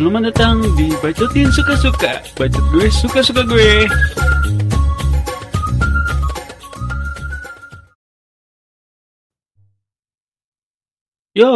Selamat 0.00 0.32
datang 0.32 0.64
di 0.80 0.88
Bacotin 1.04 1.52
Suka-Suka 1.52 2.24
Bacot 2.40 2.64
gue 2.72 2.88
suka-suka 2.88 3.44
gue. 3.44 3.84
Yo, 11.36 11.52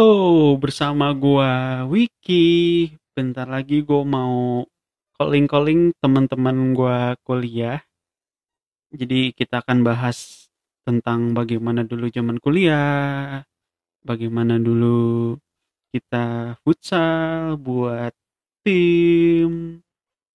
bersama 0.61 1.09
gua 1.17 1.89
Wiki. 1.89 2.93
Bentar 3.17 3.49
lagi 3.49 3.81
gua 3.81 4.05
mau 4.05 4.61
calling-calling 5.17 5.97
teman-teman 5.97 6.77
gua 6.77 7.17
kuliah. 7.25 7.81
Jadi 8.93 9.33
kita 9.33 9.65
akan 9.65 9.81
bahas 9.81 10.53
tentang 10.85 11.33
bagaimana 11.33 11.81
dulu 11.81 12.13
zaman 12.13 12.37
kuliah 12.37 13.41
Bagaimana 14.05 14.61
dulu 14.61 15.33
kita 15.89 16.61
futsal 16.61 17.57
buat 17.57 18.13
tim. 18.65 19.85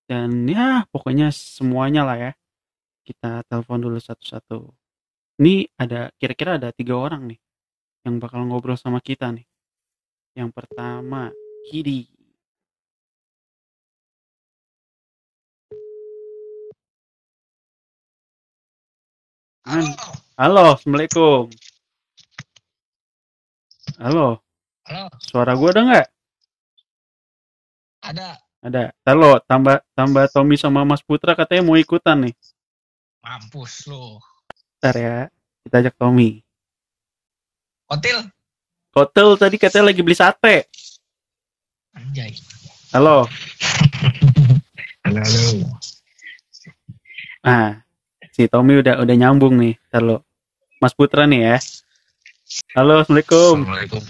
Dan 0.06 0.46
ya 0.46 0.86
pokoknya 0.94 1.34
semuanya 1.34 2.06
lah 2.06 2.18
ya. 2.30 2.32
Kita 3.02 3.42
telepon 3.50 3.82
dulu 3.82 3.98
satu-satu. 3.98 4.70
Ini 5.42 5.66
ada 5.74 6.14
kira-kira 6.14 6.62
ada 6.62 6.70
tiga 6.70 6.94
orang 6.94 7.26
nih 7.34 7.40
yang 8.06 8.22
bakal 8.22 8.46
ngobrol 8.46 8.78
sama 8.78 9.02
kita 9.02 9.34
nih. 9.34 9.46
Yang 10.38 10.50
pertama 10.54 11.34
Kidi. 11.66 12.06
Halo. 19.66 19.94
halo 20.34 20.64
assalamualaikum. 20.74 21.42
Halo. 24.00 24.26
Halo, 24.90 25.06
suara 25.22 25.54
gua 25.54 25.70
ada 25.70 25.82
nggak 25.86 26.19
ada 28.10 28.28
ada 28.60 28.82
halo 29.06 29.38
tambah 29.46 29.78
tambah 29.94 30.26
Tommy 30.34 30.58
sama 30.58 30.82
Mas 30.82 31.00
Putra 31.00 31.38
katanya 31.38 31.62
mau 31.62 31.78
ikutan 31.78 32.28
nih 32.28 32.34
mampus 33.20 33.84
lu. 33.88 34.16
Ntar 34.80 34.96
ya, 34.96 35.16
kita 35.64 35.76
ajak 35.84 35.94
Tommy. 36.00 36.40
Hotel 37.90 38.32
Kotel 38.90 39.38
tadi 39.38 39.56
katanya 39.60 39.94
lagi 39.94 40.02
beli 40.02 40.16
sate. 40.18 40.66
anjay. 41.94 42.34
Halo. 42.90 43.30
Halo, 45.06 45.20
halo. 45.22 45.42
Nah, 47.46 47.86
si 48.34 48.50
Tommy 48.50 48.82
udah 48.82 48.98
udah 48.98 49.14
nyambung 49.14 49.54
nih. 49.62 49.78
Halo. 49.94 50.26
Mas 50.82 50.90
Putra 50.90 51.28
nih 51.30 51.54
ya. 51.54 51.56
Halo, 52.74 53.06
Assalamualaikum. 53.06 53.62
Assalamualaikum. 53.62 54.02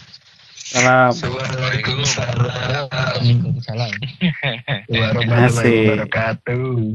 Salam. 0.70 1.10
Waalaikumsalam. 1.10 2.86
Waalaikumsalam. 2.94 3.90
Warahmatullahi 4.86 5.98
wabarakatuh. 5.98 6.94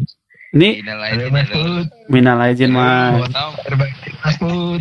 Ini 0.56 0.80
Halo 0.88 1.28
Mas 1.28 1.52
Put. 1.52 1.92
minal 2.08 2.40
aizin 2.48 2.72
mas. 2.72 3.28
Berbakti 3.68 4.16
Mas 4.24 4.40
Put. 4.40 4.80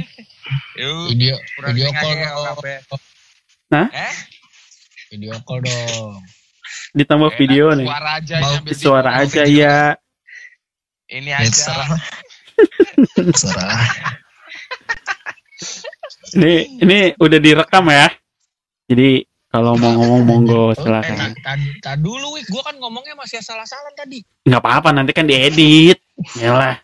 Video 1.10 1.34
video 1.66 1.90
call 1.90 2.14
dong. 2.22 2.62
Hah? 3.74 3.90
Eh? 3.90 4.14
Video 5.10 5.34
call 5.42 5.58
dong. 5.66 6.22
Ditambah 6.94 7.34
video 7.34 7.74
nih. 7.74 7.90
Suara 7.90 8.22
aja 8.22 8.38
Mau 8.38 8.54
yang 8.54 8.62
bikin 8.62 8.78
Suara 8.78 9.10
mau 9.10 9.26
aja 9.26 9.42
video. 9.42 9.58
ya. 9.58 9.98
Ini 11.10 11.30
aja. 11.34 11.74
Ini 16.34 16.82
ini 16.82 16.98
udah 17.14 17.38
direkam 17.38 17.86
ya. 17.90 18.10
Jadi 18.84 19.24
kalau 19.48 19.78
mau 19.78 19.94
ngomong 19.94 20.22
monggo 20.26 20.74
Eh, 20.74 20.82
silakan. 20.82 21.30
tadi 21.40 21.68
tadi 21.78 22.00
dulu 22.02 22.34
wik, 22.36 22.50
gua 22.50 22.62
kan 22.66 22.76
ngomongnya 22.76 23.14
masih 23.14 23.38
salah-salah 23.38 23.94
tadi. 23.94 24.20
Nggak 24.44 24.60
apa-apa 24.60 24.90
nanti 24.90 25.14
kan 25.14 25.30
diedit. 25.30 26.02
Yalah. 26.36 26.82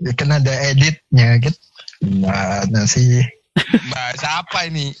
Ya 0.00 0.12
kan 0.16 0.28
ada 0.32 0.52
editnya 0.68 1.38
gitu. 1.38 1.58
Mana 2.02 2.88
sih? 2.88 3.20
Bahasa 3.92 4.40
apa 4.40 4.64
ini? 4.66 4.96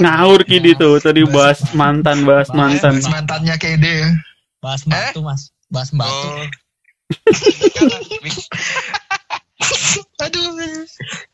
Ngawur 0.00 0.44
Kidi 0.44 0.76
tuh 0.76 1.00
tadi 1.00 1.24
bahas 1.24 1.60
mantan 1.72 2.28
bahas 2.28 2.52
mantan. 2.52 3.00
Mas 3.00 3.08
mantannya 3.08 3.56
Kede. 3.56 4.12
Bahas 4.60 4.84
batu, 4.84 5.20
Mas. 5.24 5.52
Bahas 5.72 5.90
batu. 5.92 6.12
Oh. 6.12 6.46
Aduh. 10.24 10.84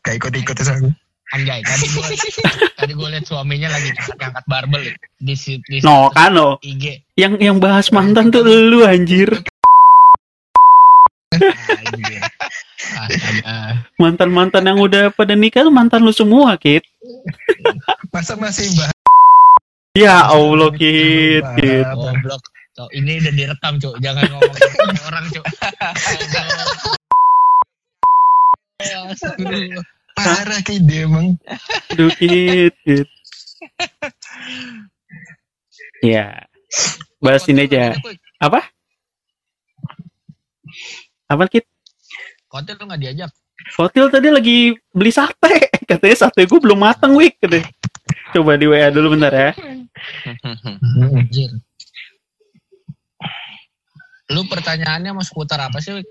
Kayak 0.03 0.17
ikut-ikut 0.23 0.57
aku. 0.63 0.89
Anjay, 1.31 1.63
tadi 1.63 1.87
gua 1.95 2.07
tadi 2.79 2.91
gua 2.91 3.07
lihat 3.15 3.23
suaminya 3.23 3.71
lagi 3.71 3.87
angkat 4.19 4.43
barbel 4.51 4.83
ya. 4.83 4.95
di 5.15 5.35
si- 5.39 5.63
di 5.63 5.79
No 5.79 6.11
kan 6.11 6.35
no. 6.35 6.59
IG. 6.59 6.99
Yang 7.15 7.33
yang 7.39 7.57
bahas 7.63 7.87
mantan 7.95 8.35
tuh 8.35 8.43
lu 8.43 8.83
anjir. 8.83 9.31
Anjir. 11.31 12.19
Astaga. 12.99 13.87
Mantan-mantan 13.95 14.67
yang 14.67 14.83
udah 14.83 15.15
pada 15.15 15.31
nikah 15.31 15.63
tuh 15.63 15.71
mantan 15.71 16.03
lu 16.03 16.11
semua, 16.11 16.59
Kit. 16.59 16.83
Masa 18.11 18.35
masih 18.35 18.67
bahas? 18.75 18.91
Ya 19.95 20.27
Allah, 20.27 20.67
Kit, 20.75 21.47
Kit. 21.55 21.87
Goblok. 21.87 22.43
Cok, 22.75 22.91
ini 22.91 23.23
udah 23.23 23.33
direkam, 23.35 23.79
Cok. 23.79 23.95
Jangan 24.03 24.27
ngomong 24.27 24.99
orang, 25.07 25.25
Cok. 25.31 25.45
Parah 30.15 30.61
Kede 30.61 31.07
emang. 31.07 31.37
Aduh, 31.93 32.11
Kit. 32.15 32.75
Ya, 36.01 36.49
bahas 37.21 37.45
ini 37.45 37.69
aja. 37.69 37.93
Apa? 38.41 38.65
Apa, 41.29 41.43
Kit? 41.47 41.65
Konten 42.51 42.75
lu 42.75 42.89
gak 42.89 42.99
diajak. 42.99 43.31
Hotel 43.77 44.09
tadi 44.11 44.27
lagi 44.33 44.57
beli 44.91 45.11
sate. 45.13 45.69
Katanya 45.89 46.17
sate 46.27 46.43
gue 46.43 46.59
belum 46.59 46.79
matang, 46.81 47.15
Wik. 47.15 47.39
Katanya. 47.39 47.69
Coba 48.31 48.55
di 48.57 48.65
WA 48.67 48.89
dulu 48.89 49.15
bentar 49.15 49.31
ya. 49.31 49.51
Anjir. 51.19 51.51
Lu 54.31 54.47
pertanyaannya 54.47 55.11
mau 55.11 55.23
seputar 55.23 55.59
apa 55.61 55.79
sih, 55.83 55.95
Wik? 55.95 56.07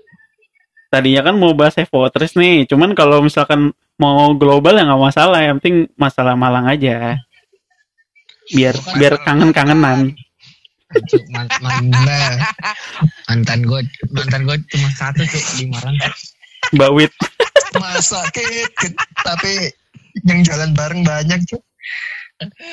Tadinya 0.91 1.31
kan 1.31 1.35
mau 1.39 1.55
bahas 1.55 1.79
Evotress 1.79 2.35
nih. 2.35 2.67
Cuman 2.67 2.91
kalau 2.95 3.23
misalkan 3.23 3.71
mau 4.01 4.33
global 4.33 4.73
ya 4.73 4.89
nggak 4.89 5.03
masalah. 5.13 5.39
Yang 5.45 5.55
penting 5.61 5.77
masalah 5.93 6.33
Malang 6.33 6.65
aja. 6.65 7.21
Biar 8.49 8.73
Bukan 8.73 8.97
biar 8.97 9.13
kangen-kangenan. 9.21 10.17
Nah, 11.87 12.35
mantan 13.31 13.63
gue 13.63 13.79
mantan 14.11 14.43
gue 14.43 14.57
cuma 14.75 14.89
satu 14.91 15.23
cuk 15.23 15.45
di 15.55 15.65
Malang 15.71 15.95
Mbak 16.75 16.91
Wit. 16.97 17.13
masa. 17.79 18.19
Tapi 19.23 19.71
yang 20.27 20.43
jalan 20.43 20.75
bareng 20.75 21.07
banyak 21.07 21.39
cuy. 21.47 21.61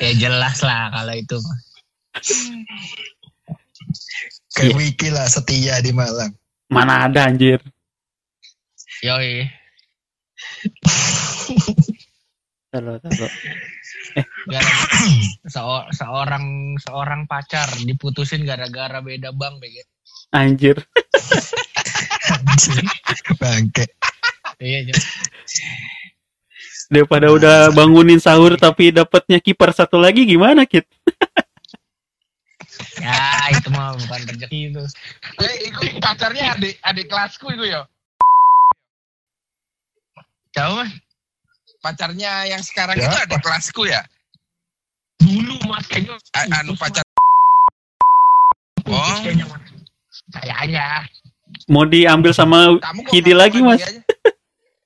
ya 0.03 0.11
jelas 0.17 0.65
lah 0.65 0.91
kalau 0.91 1.15
itu. 1.15 1.39
Kayak 4.59 4.75
Iya. 4.75 4.75
Wiki 4.75 5.09
lah 5.15 5.27
setia 5.31 5.79
di 5.79 5.95
Malang. 5.95 6.35
Mana 6.67 7.07
ada 7.07 7.31
anjir. 7.31 7.63
yoi 8.99 9.47
Taruh, 12.69 13.01
taruh. 13.01 13.33
gara 14.49 14.73
seo- 15.49 15.89
seorang 15.95 16.77
seorang 16.77 17.25
pacar 17.25 17.69
diputusin 17.81 18.45
gara-gara 18.45 19.01
beda 19.01 19.33
bank 19.33 19.63
BG. 19.63 19.85
Anjir. 20.37 20.77
Anjir. 22.29 22.85
Bangke. 23.41 23.85
iya. 24.61 24.93
Daripada 26.89 27.29
udah 27.33 27.73
bangunin 27.73 28.21
sahur 28.21 28.57
tapi 28.57 28.93
dapatnya 28.93 29.41
kiper 29.41 29.73
satu 29.73 30.01
lagi 30.01 30.25
gimana, 30.25 30.65
Kit? 30.65 30.89
ya 32.99 33.49
itu 33.55 33.69
mah 33.71 33.95
bukan 33.95 34.21
rezeki 34.35 34.59
itu 34.75 34.83
Eh, 35.39 35.55
itu 35.71 35.81
pacarnya 36.03 36.55
adik 36.59 36.75
adik 36.83 37.07
kelasku 37.07 37.49
itu 37.55 37.65
ya. 37.71 37.87
Jauh 40.59 40.77
mas 40.77 40.91
Pacarnya 41.79 42.33
yang 42.45 42.59
sekarang 42.59 42.99
Ya, 42.99 43.07
itu 43.07 43.17
apa? 43.17 43.39
kelasku 43.39 43.87
ya. 43.87 44.03
dulu 45.19 45.55
mas 45.67 45.87
kayaknya 45.87 46.19
A- 46.35 46.51
anu 46.59 46.75
pacar. 46.75 47.07
Mas. 48.83 48.91
Oh. 48.91 49.19
Kayaknya 50.35 51.07
Mau 51.69 51.85
diambil 51.85 52.33
sama 52.33 52.77
Kamu 52.77 53.01
Kidi 53.09 53.33
lagi, 53.33 53.63
Mas. 53.63 53.81
aja? 53.81 54.01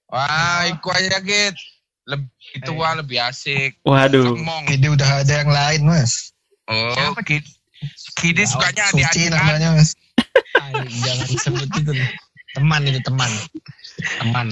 Wah, 0.06 0.68
iku 0.68 0.90
aja 0.90 1.18
Git. 1.18 1.56
Lebih 2.04 2.58
tua, 2.66 2.92
lebih 2.94 3.18
asik. 3.18 3.78
Waduh. 3.82 4.34
Kide 4.66 4.90
udah 4.90 5.22
ada 5.22 5.32
yang 5.32 5.50
lain 5.50 5.80
mas. 5.86 6.34
Oh, 6.66 7.14
Kid. 7.22 7.42
Kidi 8.18 8.42
Tahu, 8.44 8.58
sukanya 8.58 8.84
Suci 8.90 9.02
adik-adik 9.02 9.26
namanya 9.32 9.68
mas. 9.74 9.90
Ay, 10.58 10.72
jangan 11.00 11.26
disebut 11.26 11.68
itu 11.72 11.92
teman 12.52 12.80
itu 12.84 13.00
teman 13.00 13.30
teman 14.20 14.46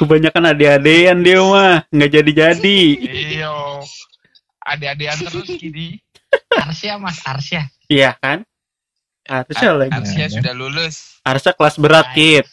Kebanyakan 0.00 0.56
adik-adean 0.56 1.20
dia 1.20 1.44
mah 1.44 1.84
nggak 1.92 2.10
jadi-jadi. 2.16 2.80
Iyo. 3.36 3.84
Adik-adikan 4.64 5.18
terus 5.28 5.44
Kidi. 5.60 6.00
Arsya 6.56 6.96
Mas 6.96 7.20
Arsya. 7.28 7.68
Iya 7.84 8.16
kan? 8.16 8.48
Harusnya 9.28 9.76
lagi. 9.76 9.92
Arsya 9.92 10.26
sudah 10.32 10.54
lulus. 10.56 11.20
Harusnya 11.20 11.52
kelas 11.52 11.76
berat, 11.76 12.06
Kit. 12.16 12.48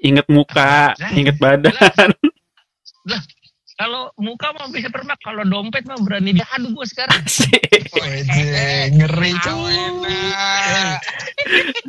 Ingat 0.00 0.26
muka, 0.32 0.96
ingat 1.12 1.36
badan. 1.36 1.74
Kalau 3.78 4.10
muka 4.18 4.50
mah 4.58 4.66
bisa 4.74 4.90
permak, 4.90 5.22
kalau 5.22 5.46
dompet 5.46 5.86
mah 5.86 6.02
berani 6.02 6.34
diadu 6.34 6.74
gue 6.74 6.86
sekarang. 6.90 7.22
Wede, 7.94 8.90
ngeri 8.90 9.32
cuy. 9.38 9.76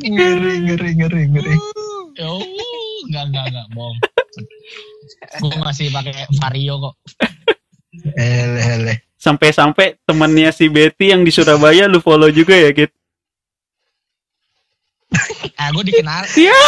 Ngeri, 0.00 0.54
ngeri, 0.70 0.90
ngeri, 0.96 1.22
ngeri. 1.34 1.54
Oh, 2.22 2.40
enggak 3.10 3.24
enggak 3.30 3.44
enggak, 3.50 3.66
bohong. 3.74 3.98
Gue 5.42 5.54
masih 5.58 5.90
pakai 5.90 6.30
Vario 6.38 6.74
kok. 6.78 6.94
Hele, 8.14 8.60
hele. 8.62 8.94
Sampai-sampai 9.18 9.98
temennya 10.06 10.54
si 10.54 10.70
Betty 10.70 11.10
yang 11.10 11.26
di 11.26 11.34
Surabaya 11.34 11.90
lu 11.90 11.98
follow 11.98 12.30
juga 12.30 12.54
ya, 12.54 12.70
Kit? 12.70 12.94
Ah, 15.58 15.74
gue 15.74 15.84
dikenal. 15.90 16.22
Iya. 16.38 16.60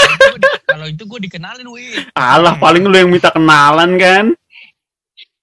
Kalau 0.67 0.87
itu 0.91 1.03
gue 1.07 1.21
dikenalin, 1.31 1.67
wih. 1.71 2.11
Alah, 2.19 2.59
paling 2.59 2.85
lu 2.85 2.97
yang 2.99 3.09
minta 3.09 3.31
kenalan 3.31 3.97
kan? 3.97 4.35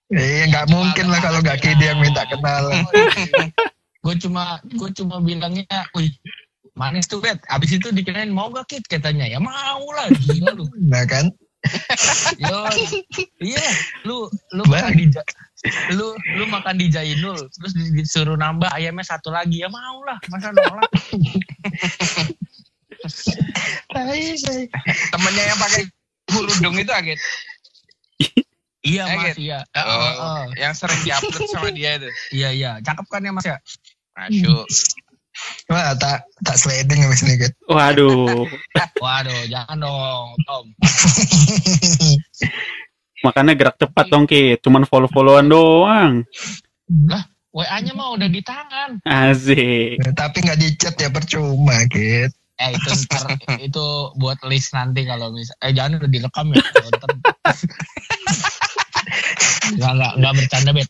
Iya, 0.09 0.49
nggak 0.49 0.67
mungkin 0.73 1.05
lah 1.13 1.21
kalau 1.21 1.39
nggak 1.45 1.61
Kidi 1.61 1.85
yang 1.85 2.01
minta 2.01 2.25
kenalan. 2.25 2.81
gue 4.05 4.15
cuma 4.25 4.57
gue 4.65 4.89
cuma 4.97 5.21
bilangnya, 5.21 5.69
wih, 5.93 6.09
manis 6.73 7.05
tuh 7.05 7.21
bet. 7.21 7.37
Abis 7.53 7.77
itu 7.77 7.93
dikenalin 7.93 8.33
mau 8.33 8.49
gak 8.49 8.65
kit 8.73 8.83
katanya 8.89 9.29
ya 9.29 9.37
mau 9.37 9.85
lah 9.93 10.09
gila 10.25 10.57
lu. 10.57 10.65
Nah 10.91 11.05
kan, 11.05 11.29
Yo, 12.41 12.71
iya, 13.43 13.67
lu 14.07 14.31
lu 14.55 14.63
Bang. 14.65 14.89
makan 14.89 14.93
di 14.95 15.05
lu 15.91 16.15
lu 16.39 16.47
makan 16.47 16.79
di 16.79 16.87
Jainul 16.87 17.35
terus 17.35 17.75
di- 17.75 17.91
disuruh 17.99 18.39
nambah 18.39 18.71
ayamnya 18.71 19.03
satu 19.03 19.27
lagi 19.27 19.59
ya 19.59 19.67
mau 19.67 19.99
lah 20.07 20.15
masa 20.31 20.55
nolak. 20.55 20.89
Temennya 25.11 25.43
yang 25.51 25.59
pakai 25.59 25.83
kerudung 26.31 26.75
itu 26.79 26.91
Agit. 26.95 27.19
Iya 28.89 29.03
Eh, 29.05 29.15
mas 29.15 29.25
Git. 29.29 29.37
iya 29.39 29.59
Oh, 29.75 30.11
Oh, 30.17 30.43
yang 30.55 30.73
sering 30.73 30.97
diupload 30.99 31.47
sama 31.47 31.69
dia 31.69 31.91
itu. 31.95 32.09
iya 32.31 32.49
iya 32.49 32.71
cakep 32.79 33.05
kan 33.05 33.21
ya 33.21 33.31
mas 33.31 33.45
ya 33.45 33.57
Masuk. 34.11 34.65
Wah, 35.65 35.95
tak 35.95 36.27
tak 36.41 36.57
sliding 36.57 36.99
habis 36.99 37.23
ini, 37.23 37.39
Kit. 37.39 37.55
Waduh. 37.63 38.43
waduh 38.99 39.41
jangan 39.45 39.77
dong 39.79 40.27
Tom 40.43 40.65
Makanya 43.19 43.53
gerak 43.53 43.75
cepat 43.77 44.05
dong, 44.07 44.25
Kit. 44.25 44.59
Cuman 44.59 44.83
follow-followan 44.83 45.47
doang. 45.47 46.13
lah 47.05 47.23
WA 47.49 47.77
nya 47.79 47.91
mah 47.91 48.13
udah 48.13 48.25
di 48.25 48.41
tangan 48.41 48.99
Asik. 49.01 49.99
Tapi 50.11 50.37
nggak 50.39 50.57
dicat 50.57 50.95
ya 50.97 51.09
percuma, 51.09 51.87
Kit. 51.87 52.35
eh 52.55 52.75
itu 52.75 52.89
ntar 53.05 53.23
itu 53.63 53.85
buat 54.15 54.35
list 54.43 54.71
nanti 54.71 55.03
kalau 55.03 55.31
misal 55.31 55.55
eh 55.61 55.71
jangan 55.71 55.95
udah 55.97 56.09
direkam 56.09 56.51
ya 56.51 56.59
Kalau 59.29 59.77
ntar 59.77 59.77
nggak 59.77 59.93
nggak 59.95 60.13
nggak 60.17 60.33
bercanda 60.33 60.71
bet 60.73 60.89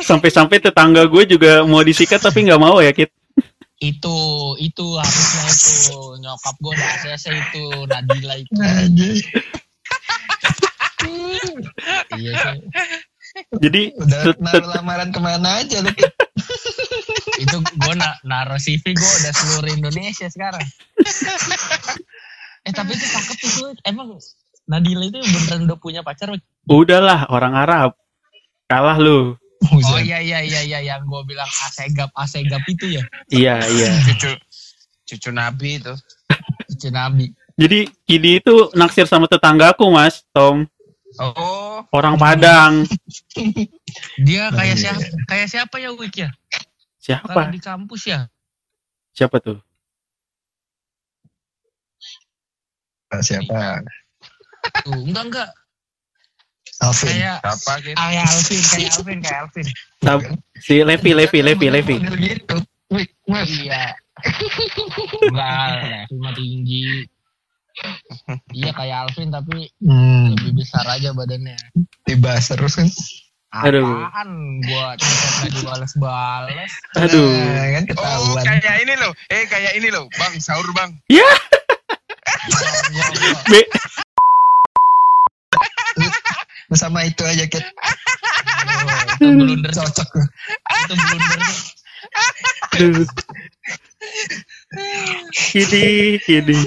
Sampai-sampai 0.00 0.56
tetangga 0.62 1.04
gue 1.04 1.24
juga 1.28 1.60
mau 1.68 1.84
disikat 1.84 2.22
tapi 2.22 2.48
nggak 2.48 2.60
mau 2.62 2.80
ya, 2.80 2.92
Kit. 2.92 3.12
itu 3.78 4.18
itu 4.58 4.86
harusnya 4.98 5.44
itu. 5.54 5.98
Nyokap 6.18 6.54
gue 6.58 6.72
udah 6.74 6.88
ACC 6.98 7.24
itu 7.30 7.64
Nadila 7.86 8.34
itu. 8.34 8.50
Iya 12.18 12.32
sih. 12.34 12.58
Jadi 13.62 13.94
Udah 13.94 14.34
naruh 14.42 14.68
lamaran 14.74 15.14
ke 15.14 15.20
mana 15.22 15.62
aja 15.62 15.78
lu, 15.78 15.94
Kit. 15.94 16.10
itu 17.38 17.54
gue 17.54 17.94
na 17.94 18.18
naruh 18.26 18.58
CV 18.58 18.82
gue 18.98 19.12
udah 19.22 19.32
seluruh 19.36 19.70
Indonesia 19.70 20.26
sekarang. 20.26 20.64
Eh 22.66 22.72
tapi 22.74 22.98
itu 22.98 23.06
cakep 23.06 23.38
itu 23.46 23.62
emang 23.86 24.18
Nadila 24.68 25.04
itu 25.04 25.18
beneran 25.18 25.64
udah 25.64 25.78
punya 25.80 26.00
pacar 26.04 26.28
udahlah 26.68 27.24
orang 27.32 27.56
Arab. 27.56 27.90
Kalah 28.68 29.00
lu. 29.00 29.32
oh 29.58 29.74
Buset. 29.74 30.06
iya 30.06 30.20
iya 30.22 30.38
iya 30.38 30.60
iya 30.62 30.78
yang 30.84 31.02
gue 31.02 31.18
bilang 31.26 31.48
asegap 31.66 32.12
asegap 32.14 32.62
itu 32.68 32.94
ya 32.94 33.02
Iya, 33.26 33.58
iya. 33.66 33.90
Cucu 34.06 34.30
cucu 35.02 35.30
Nabi 35.32 35.82
itu. 35.82 35.90
cucu 36.68 36.88
Nabi 36.92 37.32
Jadi 37.58 37.90
Kidi 38.06 38.38
itu 38.38 38.70
naksir 38.70 39.02
sama 39.02 39.26
tetanggaku, 39.26 39.90
Mas, 39.90 40.22
Tom. 40.30 40.62
Oh, 41.18 41.82
Orang 41.90 42.14
Padang. 42.14 42.86
dia 44.28 44.46
Oh, 44.46 44.54
kayak 44.54 44.76
iya. 44.78 44.82
siapa 44.94 45.02
kayak 45.26 45.48
siapa 45.50 45.76
ya 45.80 45.90
Wik 45.90 46.14
ya 46.14 46.30
kalau 46.30 47.02
Siapa? 47.02 47.40
di 47.50 47.58
kampus 47.58 48.02
ya 48.06 48.20
Siapa 49.10 49.42
tuh? 49.42 49.58
Siapa? 53.18 53.82
Tuh 54.78 55.00
enggak 55.02 55.24
enggak 55.26 55.48
Alvin. 56.78 57.10
kayak 57.10 57.38
siapa 57.42 57.72
gitu? 57.80 57.96
kayak 57.96 58.24
Alvin 58.24 58.60
kayak 58.62 58.90
Alvin 58.92 59.18
kayak 59.18 59.40
Alvin 59.40 59.66
Si 60.58 60.74
Levi, 60.80 61.10
Levi, 61.12 61.38
Levi, 61.40 61.66
Levi. 61.68 61.96
Gitu. 62.18 62.56
Iya 63.28 63.94
enggak 65.22 66.10
mah 66.12 66.32
tinggi 66.32 67.06
iya 68.52 68.70
kayak 68.72 69.06
Alvin 69.06 69.28
tapi 69.28 69.70
Hmm, 69.78 70.34
lebih 70.34 70.52
besar 70.56 70.82
aja 70.84 71.10
badannya 71.12 71.54
dibahas 72.04 72.48
terus 72.48 72.74
kan. 72.74 72.88
Aduh. 73.48 74.04
Apaan 74.04 74.60
chat 74.60 75.00
nggak 75.00 75.50
dibales-bales 75.56 76.72
Aduh. 77.00 77.32
Nah, 77.32 77.66
kan 77.72 77.84
Oh, 77.88 77.88
ketahuan. 77.88 78.44
kayak 78.60 78.78
ini 78.82 78.94
loh. 78.94 79.12
Eh, 79.30 79.48
kayak 79.48 79.72
ini 79.72 79.88
loh. 79.88 80.04
Bang, 80.14 80.36
sahur 80.36 80.68
bang. 80.76 80.92
Be 83.46 83.60
Sama 86.76 87.04
itu 87.08 87.24
aja, 87.24 87.44
Kit. 87.48 87.64
itu 89.18 89.28
blunder 89.38 89.72
Cocok. 89.72 90.10
itu 90.84 90.94
blunder. 90.94 91.40
Kidi, 95.34 96.20
Kidi. 96.22 96.58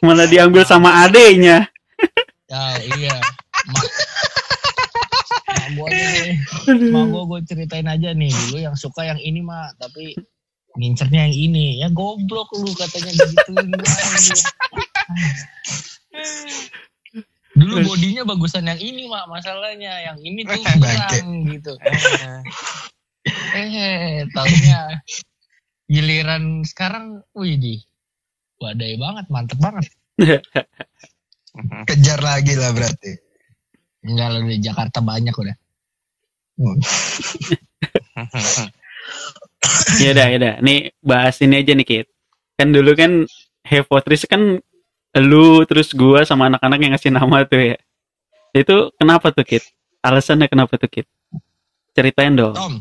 Malah 0.00 0.26
diambil 0.30 0.62
sama 0.64 1.04
adenya. 1.04 1.68
ya 2.46 2.78
iya 2.94 3.18
mak 5.74 5.90
mak 6.94 7.04
gua 7.10 7.22
gua 7.26 7.40
ceritain 7.42 7.90
aja 7.90 8.14
nih 8.14 8.30
dulu 8.30 8.56
yang 8.62 8.78
suka 8.78 9.02
yang 9.02 9.18
ini 9.18 9.42
mah 9.42 9.74
tapi 9.82 10.14
ngincernya 10.78 11.26
yang 11.26 11.34
ini 11.34 11.82
ya 11.82 11.88
goblok 11.90 12.54
lu 12.54 12.70
katanya 12.78 13.12
begituin 13.18 13.70
dulu 17.56 17.74
bodinya 17.88 18.22
bagusan 18.28 18.68
yang 18.68 18.80
ini 18.80 19.08
mak 19.08 19.24
masalahnya 19.32 19.92
yang 20.04 20.18
ini 20.20 20.44
tuh 20.44 20.60
kurang 20.76 21.28
gitu 21.48 21.72
eh 23.56 24.22
tahunya 24.30 24.80
giliran 25.88 26.62
sekarang 26.68 27.24
wih 27.32 27.56
di 27.56 27.74
wadai 28.60 29.00
banget 29.00 29.26
mantep 29.32 29.58
banget 29.58 29.84
Kejar 31.88 32.20
lagi 32.20 32.52
lah 32.52 32.68
berarti. 32.76 33.16
enggak 34.04 34.28
lo 34.28 34.44
di 34.44 34.60
Jakarta 34.60 35.00
banyak 35.00 35.32
udah 35.32 35.56
Hmm. 36.56 36.80
ya 40.00 40.16
udah, 40.16 40.26
ya 40.32 40.36
udah. 40.40 40.54
Nih 40.64 40.88
bahas 41.04 41.36
ini 41.44 41.60
aja 41.60 41.76
nih, 41.76 41.84
Kit. 41.84 42.08
Kan 42.56 42.72
dulu 42.72 42.96
kan 42.96 43.28
Hevotris 43.60 44.24
kan 44.24 44.64
lu 45.18 45.64
terus 45.64 45.90
gua 45.90 46.22
sama 46.22 46.48
anak-anak 46.48 46.78
yang 46.78 46.90
ngasih 46.92 47.10
nama 47.10 47.42
tuh 47.42 47.60
ya. 47.62 47.76
Itu 48.52 48.90
kenapa 48.94 49.30
tuh, 49.30 49.42
Kit? 49.42 49.62
Alasannya 50.00 50.46
kenapa 50.46 50.76
tuh, 50.76 50.86
Kit? 50.86 51.04
Ceritain 51.92 52.32
dong. 52.32 52.52
Tom 52.52 52.80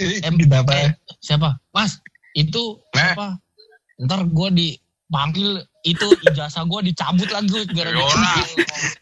Eh, 0.00 0.24
Em- 0.24 0.40
Kenapa? 0.40 0.72
eh, 0.72 0.90
siapa? 1.18 1.58
Mas, 1.68 2.00
itu 2.32 2.80
Nah. 2.92 3.12
apa? 3.12 3.26
Ntar 4.00 4.24
gue 4.24 4.48
dipanggil 4.50 5.60
itu 5.82 6.06
ijazah 6.24 6.64
gue 6.64 6.80
dicabut 6.88 7.28
lagi 7.28 7.60
gara-gara 7.68 7.92
Yora. 7.92 8.32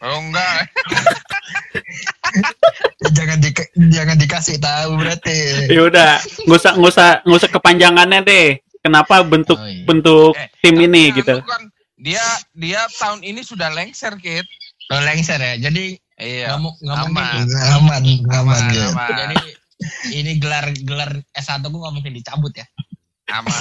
Oh, 0.03 0.19
enggak. 0.19 0.67
jangan 3.15 3.37
di, 3.39 3.49
jangan 3.87 4.17
dikasih 4.17 4.57
tahu 4.59 4.99
berarti. 4.99 5.37
Ya 5.71 5.81
udah, 5.85 6.11
nggak 6.43 6.59
usah 6.59 6.71
nggak 6.75 6.91
usah 6.91 7.07
nggak 7.23 7.39
usah 7.39 7.49
kepanjangannya 7.49 8.19
deh. 8.21 8.47
Kenapa 8.81 9.21
bentuk 9.21 9.55
Oh, 9.55 9.63
iya. 9.63 9.85
bentuk 9.85 10.33
Eh, 10.35 10.49
tim 10.59 10.75
ini 10.75 11.03
kan 11.07 11.15
gitu? 11.15 11.35
kan, 11.39 11.61
dia 12.01 12.23
dia 12.51 12.81
tahun 12.97 13.21
ini 13.21 13.41
sudah 13.41 13.69
lengser, 13.69 14.17
Kit. 14.17 14.43
Lo 14.89 14.99
lengser 14.99 15.37
ya. 15.37 15.55
Jadi 15.61 15.95
Iya. 16.17 16.53
nggak 16.53 16.59
mu- 16.59 16.77
nggak 16.77 16.97
aman. 16.97 17.09
mungkin. 17.09 17.45
Aman, 17.71 18.03
aman, 18.27 18.59
Aman, 18.59 18.61
ya. 18.71 18.85
aman. 18.89 19.09
Jadi 19.15 19.37
ini 20.13 20.31
gelar 20.37 20.65
gelar 20.77 21.11
S1 21.31 21.61
gue 21.63 21.79
nggak 21.79 21.95
mungkin 21.95 22.13
dicabut 22.13 22.53
ya. 22.53 22.65
Aman. 23.31 23.53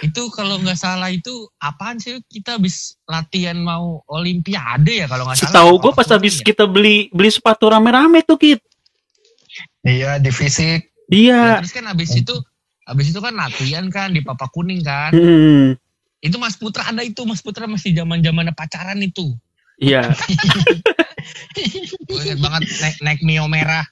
Itu 0.00 0.22
kalau 0.32 0.58
nggak 0.58 0.74
salah 0.74 1.08
itu 1.08 1.30
apaan 1.58 1.98
sih 1.98 2.18
kita 2.26 2.56
habis 2.56 2.96
latihan 3.04 3.56
mau 3.56 4.02
olimpiade 4.08 5.04
ya 5.04 5.06
kalau 5.06 5.26
nggak 5.26 5.38
salah. 5.38 5.50
Setahu 5.52 5.72
gue 5.78 5.92
pas 5.92 6.08
habis 6.08 6.40
ya? 6.40 6.44
kita 6.44 6.64
beli 6.66 7.06
beli 7.10 7.30
sepatu 7.30 7.68
rame-rame 7.68 8.22
tuh 8.22 8.38
Kit. 8.38 8.60
Iya 9.82 10.16
di 10.16 10.30
fisik. 10.30 10.90
Ya, 11.06 11.12
Iya. 11.12 11.42
terus 11.60 11.74
kan 11.76 11.84
habis 11.86 12.10
itu 12.14 12.32
habis 12.86 13.14
itu 13.14 13.20
kan 13.22 13.34
latihan 13.34 13.86
kan 13.88 14.10
di 14.10 14.20
Papa 14.22 14.50
Kuning 14.50 14.82
kan. 14.82 15.14
Hmm, 15.14 15.78
Itu 16.22 16.38
Mas 16.38 16.54
Putra 16.54 16.86
ada 16.86 17.02
itu 17.02 17.22
Mas 17.26 17.42
Putra 17.42 17.66
masih 17.66 17.94
zaman-zaman 17.94 18.50
pacaran 18.54 18.98
itu. 19.02 19.34
Iya. 19.82 20.06
Gue 22.06 22.20
inget 22.22 22.38
banget 22.38 22.62
naik, 22.78 22.96
naik 23.02 23.20
Mio 23.26 23.50
merah. 23.50 23.86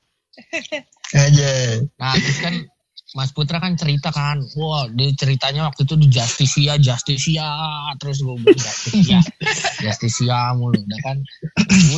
Aja. 1.10 1.82
Nah 1.98 2.14
terus 2.14 2.38
kan 2.38 2.54
Mas 3.18 3.34
Putra 3.34 3.58
kan 3.58 3.74
cerita 3.74 4.14
kan, 4.14 4.38
wah 4.54 4.86
dia 4.94 5.10
ceritanya 5.18 5.66
waktu 5.66 5.82
itu 5.82 5.98
di 5.98 6.06
Justisia, 6.06 6.78
Justisia, 6.78 7.42
terus 7.98 8.22
gue 8.22 8.38
bilang 8.38 8.54
Justisia, 8.54 9.18
Justisia 9.82 10.54
mulu, 10.54 10.78
udah 10.78 11.00
kan, 11.02 11.18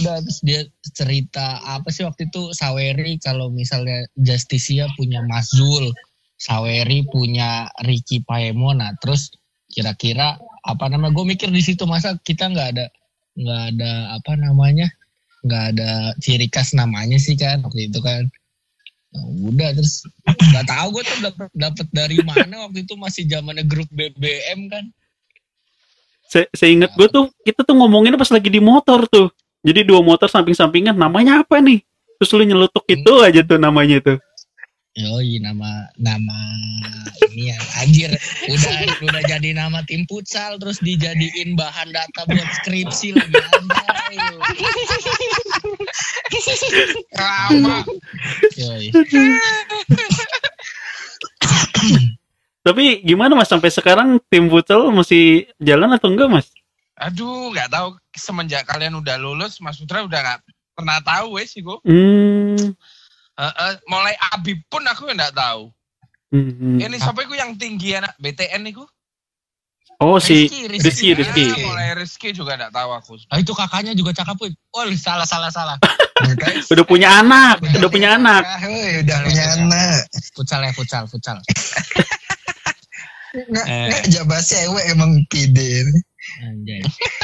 udah 0.00 0.24
terus 0.24 0.40
dia 0.40 0.64
cerita 0.96 1.60
apa 1.68 1.92
sih 1.92 2.08
waktu 2.08 2.32
itu 2.32 2.56
Saweri 2.56 3.20
kalau 3.20 3.52
misalnya 3.52 4.08
Justisia 4.16 4.88
punya 4.96 5.20
Mas 5.28 5.52
Zul, 5.52 5.92
Saweri 6.42 7.06
punya 7.06 7.70
Ricky 7.86 8.18
Paemo, 8.26 8.74
nah 8.74 8.90
terus 8.98 9.30
kira-kira 9.70 10.42
apa 10.66 10.90
namanya, 10.90 11.14
gue 11.14 11.26
mikir 11.30 11.48
di 11.54 11.62
situ 11.62 11.86
masa 11.86 12.18
kita 12.18 12.50
nggak 12.50 12.68
ada 12.74 12.86
nggak 13.38 13.62
ada 13.74 13.92
apa 14.18 14.32
namanya, 14.34 14.90
nggak 15.46 15.64
ada 15.74 15.90
ciri 16.18 16.50
khas 16.50 16.74
namanya 16.74 17.14
sih 17.22 17.38
kan 17.38 17.62
waktu 17.62 17.86
itu 17.86 18.02
kan. 18.02 18.26
Nah, 19.12 19.24
udah 19.54 19.70
terus 19.76 20.02
nggak 20.26 20.66
tahu 20.66 20.86
gue 20.98 21.02
tuh 21.04 21.18
dapet, 21.30 21.48
dapet 21.54 21.86
dari 21.94 22.18
mana 22.24 22.66
waktu 22.66 22.82
itu 22.82 22.98
masih 22.98 23.28
zamannya 23.28 23.62
grup 23.68 23.86
BBM 23.92 24.72
kan 24.72 24.88
Se 26.32 26.48
seingat 26.56 26.96
gue 26.96 27.12
tuh 27.12 27.28
kita 27.44 27.60
tuh 27.60 27.76
ngomonginnya 27.76 28.16
pas 28.16 28.32
lagi 28.32 28.48
di 28.48 28.56
motor 28.56 29.04
tuh. 29.04 29.28
Jadi 29.60 29.84
dua 29.84 30.00
motor 30.00 30.32
samping-sampingan 30.32 30.96
namanya 30.96 31.44
apa 31.44 31.60
nih? 31.60 31.84
Terus 32.16 32.32
lu 32.32 32.48
nyelutuk 32.48 32.88
itu 32.88 33.12
aja 33.20 33.44
tuh 33.44 33.60
namanya 33.60 34.00
tuh. 34.00 34.16
Yoi 34.92 35.40
nama 35.40 35.88
nama 35.96 36.36
ini 37.32 37.48
ya 37.48 37.56
anjir 37.80 38.12
udah 38.44 38.76
udah 39.08 39.22
jadi 39.24 39.56
nama 39.56 39.80
tim 39.88 40.04
futsal 40.04 40.60
terus 40.60 40.84
dijadiin 40.84 41.56
bahan 41.56 41.96
data 41.96 42.28
buat 42.28 42.48
skripsi 42.60 43.16
lagi 43.16 43.40
anjay. 43.40 44.16
Lama. 47.16 47.88
Yoi. 48.60 48.92
Tapi 52.62 52.84
gimana 53.00 53.32
mas 53.32 53.48
sampai 53.48 53.72
sekarang 53.72 54.20
tim 54.28 54.52
futsal 54.52 54.92
masih 54.92 55.48
jalan 55.56 55.96
atau 55.96 56.12
enggak 56.12 56.28
mas? 56.28 56.52
Aduh, 57.00 57.48
nggak 57.48 57.72
tahu 57.72 57.96
semenjak 58.12 58.68
kalian 58.68 59.00
udah 59.00 59.16
lulus, 59.16 59.58
Mas 59.58 59.80
Putra 59.80 60.04
udah 60.04 60.20
nggak 60.20 60.40
pernah 60.76 61.00
tahu 61.00 61.40
wes 61.40 61.56
sih 61.56 61.64
gue. 61.64 61.80
Hmm. 61.82 62.76
Mulai 63.84 64.14
Abi 64.30 64.60
pun 64.66 64.82
aku 64.84 65.08
nggak 65.08 65.32
tahu. 65.32 65.72
Hmm. 66.32 66.80
Ini 66.80 66.96
siapa 66.96 67.22
itu 67.22 67.36
yang 67.36 67.56
tinggi 67.56 67.92
anak 67.92 68.16
BTN 68.16 68.64
itu? 68.64 68.84
Oh 70.00 70.18
si 70.18 70.48
Rizky, 70.66 70.66
Rizky 70.66 71.08
Rizky. 71.14 71.44
Ah, 71.46 71.58
mulai 71.62 71.88
Rizky 71.94 72.28
juga 72.32 72.56
nggak 72.58 72.72
tahu 72.74 72.90
aku. 72.90 73.12
Ah, 73.30 73.38
itu 73.38 73.52
kakaknya 73.52 73.92
juga 73.92 74.10
cakep 74.10 74.34
Wih. 74.40 74.52
Oh 74.74 74.82
salah 74.96 75.28
salah 75.28 75.52
salah 75.52 75.76
Udah 76.72 76.86
punya 76.86 77.20
anak, 77.20 77.60
udah 77.62 77.90
punya 77.90 78.16
anak. 78.16 78.42
Ah, 78.42 78.62
udah 78.98 79.18
punya 79.22 79.44
anak. 79.58 80.06
futsal 80.32 80.64
ya 80.64 80.72
futsal 80.72 81.04
futsal 81.06 81.38
Nggak, 83.32 83.64
Eh. 83.64 83.86
nggak 83.88 84.04
jabat 84.12 84.42
cewek 84.44 84.84
emang 84.92 85.10
pide. 85.32 85.88
Anjay 86.40 86.80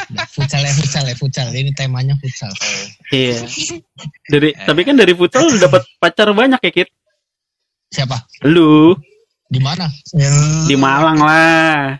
Nah, 0.09 0.25
futsal 0.25 0.61
ya 0.61 0.73
futsal 0.73 1.05
ya 1.05 1.13
futsal 1.13 1.47
ini 1.51 1.69
temanya 1.71 2.17
futsal 2.17 2.49
Iya. 3.09 3.45
Dari 4.33 4.57
tapi 4.57 4.81
kan 4.81 4.93
dari 4.93 5.13
futsal 5.13 5.45
lu 5.45 5.57
dapat 5.57 5.85
pacar 5.97 6.29
banyak 6.29 6.57
ya 6.59 6.71
Kit? 6.73 6.89
siapa 7.89 8.17
Lu 8.43 8.93
di 9.45 9.57
mana 9.57 9.85
Ya, 10.13 10.29
di 10.65 10.73
Malang 10.73 11.17
lah. 11.17 11.97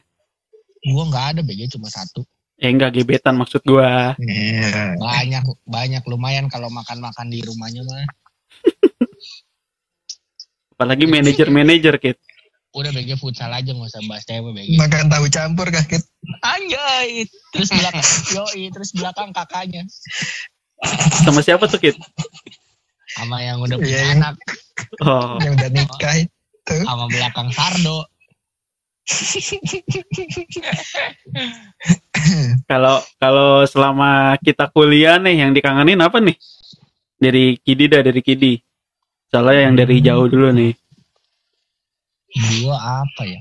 gua 0.85 1.03
nggak 1.05 1.25
ada 1.33 1.41
BG 1.41 1.69
cuma 1.71 1.85
satu 1.87 2.21
Eh 2.57 2.67
enggak 2.67 2.91
gebetan 2.91 3.33
maksud 3.33 3.63
gua. 3.63 4.13
Iya. 4.19 4.93
banyak 4.95 5.43
banyak 5.63 6.03
lumayan 6.05 6.45
kalau 6.45 6.67
makan 6.67 6.99
makan 6.99 7.29
di 7.29 7.39
rumahnya 7.39 7.81
mah 7.83 8.03
Apalagi 10.73 11.05
manajer-manajer 11.05 11.95
Kit. 11.99 12.17
Udah 12.79 12.91
BG 12.91 13.15
futsal 13.15 13.49
aja 13.49 13.69
nggak 13.69 13.89
usah 13.89 14.01
bahas 14.05 14.23
cewek 14.23 14.51
BG 14.51 14.75
Makan 14.75 15.07
tahu 15.07 15.25
campur 15.27 15.67
kah, 15.67 15.83
Kit? 15.83 16.03
anjay 16.39 17.25
terus 17.51 17.69
belakang 17.69 18.05
yoi 18.31 18.63
terus 18.69 18.89
belakang 18.91 19.29
kakaknya 19.31 19.83
Sama 21.21 21.39
siapa 21.39 21.67
tuh 21.67 21.77
Kit? 21.77 21.95
sama 23.09 23.41
yang 23.41 23.59
udah 23.59 23.75
punya 23.75 23.89
Iya, 23.89 24.01
yang- 24.05 24.21
anak 24.21 24.35
Oh. 25.01 25.35
Yang 25.37 25.53
udah 25.55 25.69
nikah 25.71 26.15
itu. 26.17 26.75
sama 26.81 27.05
belakang 27.07 27.49
Sardo 27.51 28.07
Kalau 32.65 33.01
kalau 33.17 33.65
selama 33.65 34.37
kita 34.37 34.69
kuliah 34.69 35.17
nih 35.17 35.41
yang 35.41 35.51
dikangenin 35.51 35.97
apa 35.97 36.21
nih? 36.21 36.37
Dari 37.17 37.57
Kidi 37.57 37.89
dah 37.89 37.99
dari 37.99 38.21
Kidi. 38.21 38.53
Soalnya 39.27 39.65
yang 39.65 39.75
dari 39.75 39.97
jauh 39.99 40.29
dulu 40.29 40.53
nih. 40.53 40.71
Gua 42.35 43.05
apa 43.05 43.23
ya 43.25 43.39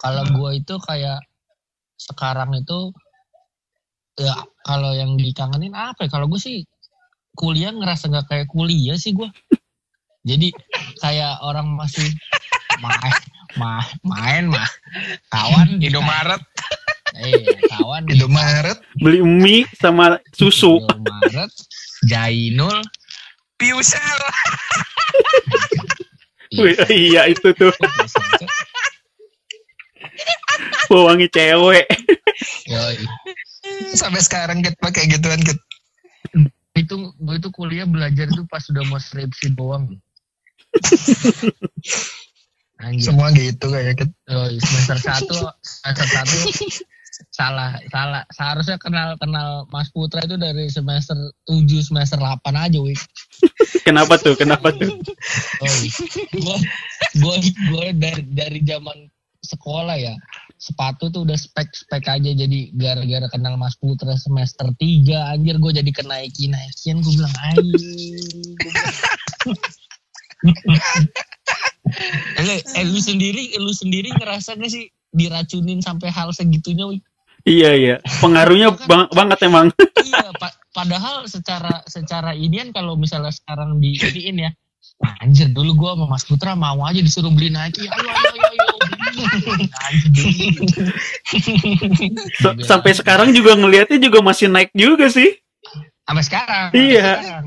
kalau 0.00 0.24
gua 0.34 0.50
itu 0.54 0.74
kayak 0.82 1.22
sekarang 1.98 2.54
itu 2.58 2.90
ya 4.18 4.34
kalau 4.62 4.94
yang 4.94 5.18
dikangenin 5.18 5.74
apa 5.74 6.06
ya 6.06 6.10
kalau 6.10 6.30
gue 6.30 6.38
sih 6.38 6.62
kuliah 7.34 7.74
ngerasa 7.74 8.10
nggak 8.10 8.26
kayak 8.30 8.46
kuliah 8.46 8.94
sih 8.94 9.10
gua 9.10 9.30
jadi 10.24 10.48
kayak 11.02 11.44
orang 11.44 11.76
masih 11.76 12.08
main 12.80 13.14
ma- 13.60 13.92
main 14.02 14.50
mah 14.50 14.66
kawan 15.30 15.78
di 15.78 15.92
Indomaret. 15.92 16.42
eh 17.14 17.62
kawan 17.70 18.02
di 18.08 18.18
Indomaret. 18.18 18.80
Beli 18.98 19.22
mie 19.22 19.68
sama 19.78 20.18
susu. 20.34 20.82
Indomaret 20.82 21.52
Jainul 22.08 22.80
Piusel. 23.60 24.00
Wih, 26.54 26.76
iya 26.92 27.26
itu 27.26 27.50
tuh 27.56 27.68
pewangi 30.88 31.26
cewek. 31.32 31.88
Yoi. 32.68 32.96
Sampai 33.96 34.20
sekarang 34.20 34.62
Kit 34.62 34.76
pakai 34.78 35.10
gituan, 35.10 35.42
Kit. 35.42 35.58
itu 36.74 37.14
gue 37.14 37.38
itu 37.38 37.48
kuliah 37.54 37.86
belajar 37.86 38.26
itu 38.26 38.42
pas 38.50 38.58
sudah 38.58 38.82
mau 38.90 38.98
skripsi 38.98 39.54
doang 39.54 39.94
Anjir. 42.82 43.02
Semua 43.06 43.30
gitu 43.30 43.70
kayak 43.70 44.02
Kit. 44.02 44.10
Oh, 44.26 44.50
semester 44.58 44.98
satu, 44.98 45.34
semester 45.62 46.06
satu 46.10 46.34
salah, 47.30 47.78
salah. 47.88 48.24
Seharusnya 48.34 48.76
kenal 48.76 49.16
kenal 49.20 49.64
Mas 49.70 49.88
Putra 49.94 50.24
itu 50.24 50.36
dari 50.36 50.68
semester 50.68 51.16
7 51.46 51.64
semester 51.80 52.18
8 52.20 52.40
aja, 52.52 52.78
wih. 52.80 52.98
Kenapa 53.86 54.18
tuh? 54.20 54.36
Kenapa 54.36 54.74
tuh? 54.74 54.90
Oh, 55.60 55.76
gua, 56.40 56.56
gua, 57.20 57.36
gua 57.70 57.86
dari 57.94 58.24
dari 58.32 58.60
zaman 58.64 59.08
sekolah 59.44 60.00
ya 60.00 60.16
sepatu 60.56 61.12
tuh 61.12 61.28
udah 61.28 61.36
spek 61.36 61.68
spek 61.76 62.08
aja 62.08 62.32
jadi 62.32 62.72
gara-gara 62.72 63.28
kenal 63.28 63.60
Mas 63.60 63.76
Putra 63.76 64.16
semester 64.16 64.72
3 64.80 65.36
anjir 65.36 65.60
gue 65.60 65.72
jadi 65.76 65.92
kenaiki 65.92 66.48
naikian 66.48 67.04
gue 67.04 67.12
bilang 67.12 67.36
bilang. 67.36 67.60
eh, 72.80 72.84
lu 72.88 72.96
sendiri 72.96 73.52
lu 73.60 73.76
sendiri 73.76 74.08
ngerasa 74.16 74.56
gak 74.56 74.72
sih 74.72 74.88
diracunin 75.14 75.78
sampai 75.84 76.08
hal 76.08 76.32
segitunya 76.32 76.88
Wi? 76.88 77.04
Iya 77.44 77.70
iya. 77.72 77.96
Pengaruhnya 78.18 78.72
bang- 78.80 79.10
banget 79.10 79.38
emang. 79.44 79.68
iya 80.00 80.32
pa- 80.34 80.56
padahal 80.70 81.24
secara 81.24 81.84
secara 81.84 82.32
inian 82.32 82.70
kalau 82.70 82.96
misalnya 82.96 83.30
sekarang 83.30 83.78
di 83.78 83.94
iniin 83.94 84.38
ya 84.40 84.50
anjir 85.18 85.50
dulu 85.50 85.74
gua 85.74 85.90
sama 85.92 86.06
Mas 86.08 86.24
Putra 86.24 86.54
mau 86.54 86.80
aja 86.80 86.96
disuruh 86.96 87.28
beli 87.28 87.50
Nike 87.50 87.84
ayo 87.84 87.92
ayo 88.00 88.30
ayo, 88.32 88.42
ayo. 88.46 88.64
Anjir, 89.82 90.08
beli. 90.08 90.36
S- 92.32 92.64
Sampai 92.64 92.92
sekarang 92.92 93.28
juga 93.30 93.54
ngelihatnya 93.54 93.98
juga 93.98 94.18
masih 94.20 94.48
naik 94.48 94.70
juga 94.72 95.08
sih. 95.08 95.36
sampai 96.04 96.20
sekarang 96.22 96.66
Iya. 96.72 97.00
sampai 97.02 97.22
sekarang. 97.22 97.46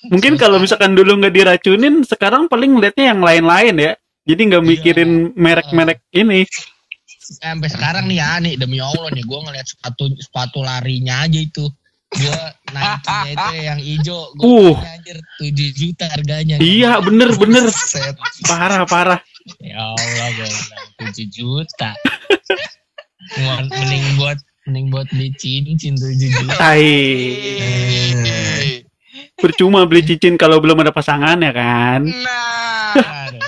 Mungkin 0.00 0.32
kalau 0.36 0.56
misalkan 0.56 0.92
dulu 0.92 1.12
nggak 1.14 1.34
diracunin, 1.34 2.00
sekarang 2.02 2.48
paling 2.48 2.72
ngelihatnya 2.72 3.12
yang 3.12 3.20
lain-lain 3.20 3.74
ya. 3.76 3.92
Jadi 4.24 4.40
nggak 4.48 4.62
Iya. 4.62 4.70
mikirin 4.70 5.10
merek-merek 5.34 6.00
ini. 6.10 6.48
Sampai 7.30 7.70
sekarang 7.70 8.10
nih 8.10 8.18
ya 8.18 8.42
nih 8.42 8.58
demi 8.58 8.82
Allah 8.82 9.06
nih 9.14 9.22
gua 9.22 9.46
ngeliat 9.46 9.70
sepatu 9.70 10.10
sepatu 10.18 10.66
larinya 10.66 11.22
aja 11.22 11.38
itu 11.38 11.70
Gua 12.10 12.50
Nike-nya 12.74 13.30
itu 13.30 13.54
yang 13.62 13.78
hijau. 13.78 14.34
Gua 14.34 14.50
Uh. 14.50 14.74
anjir 14.82 15.14
7 15.38 15.78
juta 15.78 16.10
harganya. 16.10 16.58
Iya, 16.58 16.98
bener 17.06 17.38
bener. 17.38 17.70
Set. 17.70 18.18
Parah 18.50 18.82
parah. 18.82 19.22
Ya 19.62 19.94
Allah, 19.94 20.26
gue 20.34 20.50
bilang 20.50 21.14
7 21.14 21.30
juta. 21.30 21.94
Mending 23.38 24.18
buat 24.18 24.42
mending 24.66 24.90
buat 24.90 25.06
beli 25.14 25.30
cincin 25.38 25.94
7 25.94 26.18
juta. 26.18 26.58
Eh. 26.74 28.82
Percuma 29.40 29.86
beli 29.86 30.02
cincin 30.02 30.34
kalau 30.34 30.58
belum 30.58 30.82
ada 30.82 30.90
pasangan 30.90 31.38
ya 31.38 31.54
kan? 31.54 32.10
Nah, 32.10 33.30
Aduh. 33.30 33.38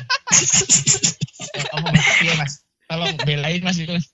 Kamu 1.52 1.88
mas, 1.92 2.08
iya 2.22 2.34
mas. 2.38 2.61
Tolong 2.92 3.16
belain 3.24 3.60
mas 3.64 3.80
itu. 3.80 3.88
Mas. 3.88 4.06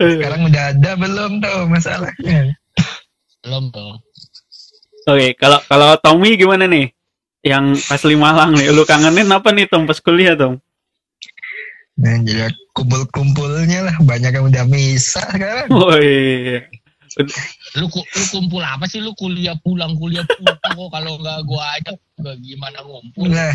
Eh, 0.00 0.16
Sekarang 0.16 0.48
udah 0.48 0.72
ada 0.72 0.90
belum 0.96 1.44
tuh 1.44 1.68
masalahnya. 1.68 2.56
Belum 3.44 3.68
dong. 3.68 4.00
Oke, 5.04 5.36
kalau 5.36 5.60
kalau 5.68 6.00
Tommy 6.00 6.40
gimana 6.40 6.64
nih? 6.64 6.88
Yang 7.44 7.84
asli 7.92 8.16
Malang 8.16 8.56
nih, 8.56 8.72
lu 8.72 8.88
kangenin 8.88 9.28
apa 9.28 9.52
nih 9.52 9.68
Tom 9.68 9.84
pas 9.84 10.00
kuliah 10.00 10.32
Tom? 10.36 10.56
Nah, 12.00 12.16
jadi 12.24 12.48
kumpul-kumpulnya 12.72 13.92
lah. 13.92 13.96
Banyak 14.00 14.32
yang 14.40 14.48
udah 14.48 14.64
misah 14.64 15.24
sekarang. 15.36 15.68
Woi, 15.68 16.64
Lu, 17.76 17.92
ku- 17.92 18.08
lu 18.08 18.24
kumpul 18.32 18.64
apa 18.64 18.88
sih? 18.88 19.04
Lu 19.04 19.12
kuliah 19.16 19.52
pulang, 19.60 20.00
kuliah 20.00 20.24
pulang. 20.24 20.56
Kok 20.64 20.88
kalau 20.88 21.20
nggak 21.20 21.44
gua 21.44 21.76
ajak, 21.76 21.96
gua 22.16 22.32
gimana 22.40 22.80
ngumpul? 22.80 23.28
Nah, 23.28 23.52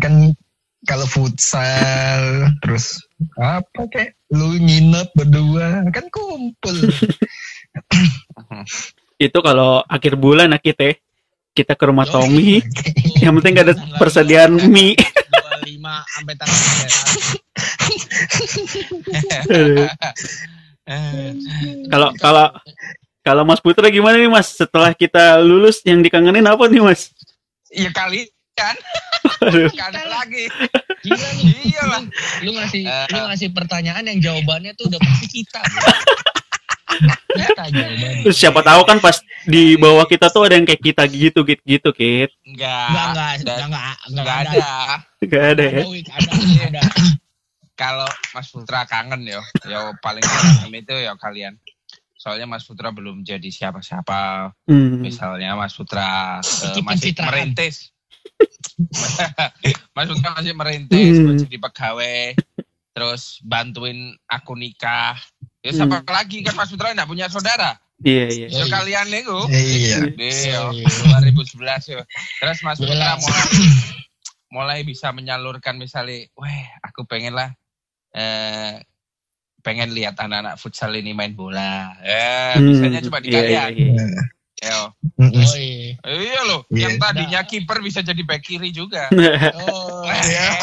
kan 0.00 0.32
kalau 0.82 1.06
futsal 1.06 2.50
terus 2.58 2.98
apa 3.38 3.86
kayak 3.86 4.18
lu 4.34 4.58
nginep 4.58 5.14
berdua 5.14 5.86
kan 5.94 6.06
kumpul. 6.10 6.74
itu 9.22 9.38
kalau 9.38 9.86
akhir 9.86 10.18
bulan 10.18 10.50
nah 10.50 10.58
kita 10.58 10.98
kita 11.52 11.76
ke 11.76 11.84
rumah 11.84 12.08
Tommy, 12.08 12.64
yang 13.22 13.36
penting 13.38 13.52
gak 13.60 13.66
ada 13.70 13.74
persediaan 14.00 14.56
mie. 14.72 14.96
25 15.62 15.78
sampai 16.18 16.34
tanggal 16.40 16.58
3. 20.88 21.92
Kalau 21.92 22.08
kalau 22.18 22.46
kalau 23.22 23.42
Mas 23.46 23.62
Putra 23.62 23.86
gimana 23.86 24.18
nih 24.18 24.32
Mas? 24.32 24.50
Setelah 24.50 24.90
kita 24.96 25.38
lulus 25.38 25.78
yang 25.86 26.02
dikangenin 26.02 26.42
apa 26.48 26.66
nih 26.66 26.82
Mas? 26.82 27.14
ya 27.72 27.88
kali 27.88 28.28
kan, 28.52 28.76
Aduh. 29.42 29.70
kan 29.72 29.92
lagi. 30.06 30.44
Gila 31.02 31.28
nih. 31.34 31.46
Iyalah. 31.66 32.02
Lu 32.40 32.50
ngasih 32.54 32.82
Eh. 32.84 33.06
lu 33.10 33.18
ngasih 33.26 33.48
pertanyaan 33.50 34.04
yang 34.06 34.18
jawabannya 34.20 34.72
tuh 34.74 34.86
udah 34.86 35.00
pasti 35.00 35.26
kita. 35.28 35.60
bro. 35.60 35.90
kita 37.32 37.64
jawabannya. 37.72 38.22
Terus 38.22 38.36
siapa 38.36 38.60
tahu 38.60 38.80
kan 38.84 38.98
pas 38.98 39.16
di 39.42 39.74
bawah 39.74 40.04
kita 40.04 40.28
tuh 40.28 40.46
ada 40.46 40.54
yang 40.54 40.66
kayak 40.68 40.82
kita 40.82 41.02
gitu 41.08 41.42
gitu 41.42 41.62
gitu 41.64 41.88
Kit. 41.90 42.30
Enggak. 42.44 42.86
Enggak, 42.88 43.06
enggak, 43.08 43.30
enggak, 43.32 43.58
enggak, 43.58 43.66
enggak, 43.66 43.96
Enggak 44.12 44.36
ada. 44.36 44.50
ada. 44.52 44.70
Gak 45.22 45.44
ada 45.54 45.64
ya. 45.64 45.72
Ada, 45.72 45.90
Wik, 45.90 46.06
ada, 46.10 46.30
ada. 46.62 46.82
Kalau 47.72 48.06
Mas 48.30 48.48
Putra 48.52 48.84
kangen 48.84 49.22
ya, 49.24 49.40
ya 49.64 49.90
paling 49.98 50.22
kangen 50.22 50.70
itu 50.76 50.94
ya 50.94 51.16
kalian. 51.16 51.56
Soalnya 52.14 52.46
Mas 52.46 52.62
Putra 52.62 52.94
belum 52.94 53.26
jadi 53.26 53.48
siapa-siapa. 53.48 54.52
Hmm. 54.70 55.02
Misalnya 55.02 55.58
Mas 55.58 55.74
Putra 55.74 56.38
eh, 56.38 56.78
masih 56.78 57.10
merintis. 57.18 57.90
Mas 59.94 60.08
masih 60.08 60.52
merintis, 60.52 61.16
Hmm. 61.16 61.24
mau 61.24 61.34
jadi 61.34 61.56
pegawai. 61.60 62.22
Terus 62.92 63.40
bantuin 63.40 63.96
aku 64.26 64.52
nikah. 64.52 65.16
Ya 65.60 65.70
siapa 65.72 66.02
lagi 66.04 66.42
kan 66.42 66.52
Mas 66.52 66.68
Putra 66.68 66.90
enggak 66.90 67.06
punya 67.06 67.28
saudara. 67.28 67.78
Iya 68.02 68.26
iya. 68.28 68.46
Ya 68.50 68.58
Iya. 68.60 68.64
kalian 68.68 69.06
nih 69.08 69.22
Iya. 69.22 69.98
Iya, 70.12 70.58
Iya. 70.74 70.86
2011 71.08 71.82
ya. 71.88 72.02
Terus 72.38 72.58
Mas 72.60 72.78
Putra 72.78 73.16
mulai 73.16 73.46
mulai 74.52 74.80
bisa 74.82 75.08
menyalurkan 75.10 75.76
misalnya, 75.76 76.28
weh 76.34 76.60
aku 76.82 77.06
pengen 77.06 77.32
lah 77.32 77.48
eh 78.12 78.76
pengen 79.62 79.94
lihat 79.94 80.18
anak-anak 80.18 80.58
futsal 80.58 80.92
ini 80.92 81.14
main 81.14 81.32
bola. 81.32 81.94
Eh, 82.02 82.58
Hmm, 82.58 82.66
bisanya 82.68 83.00
cuma 83.00 83.22
di 83.22 83.30
iya, 83.30 83.40
kalian. 83.40 83.70
iya, 83.72 83.86
iya. 83.88 84.04
Yo. 84.04 84.22
Mm-mm. 85.18 85.42
Oh, 85.42 85.56
iya. 85.58 85.98
Iya 86.06 86.40
loh, 86.46 86.60
Iya. 86.70 86.86
yang 86.86 86.94
tadinya 86.96 87.40
kiper 87.42 87.78
bisa 87.78 87.98
jadi 87.98 88.22
back 88.22 88.42
kiri 88.42 88.70
juga. 88.70 89.10
Oh, 89.58 90.06
Iya. 90.22 90.46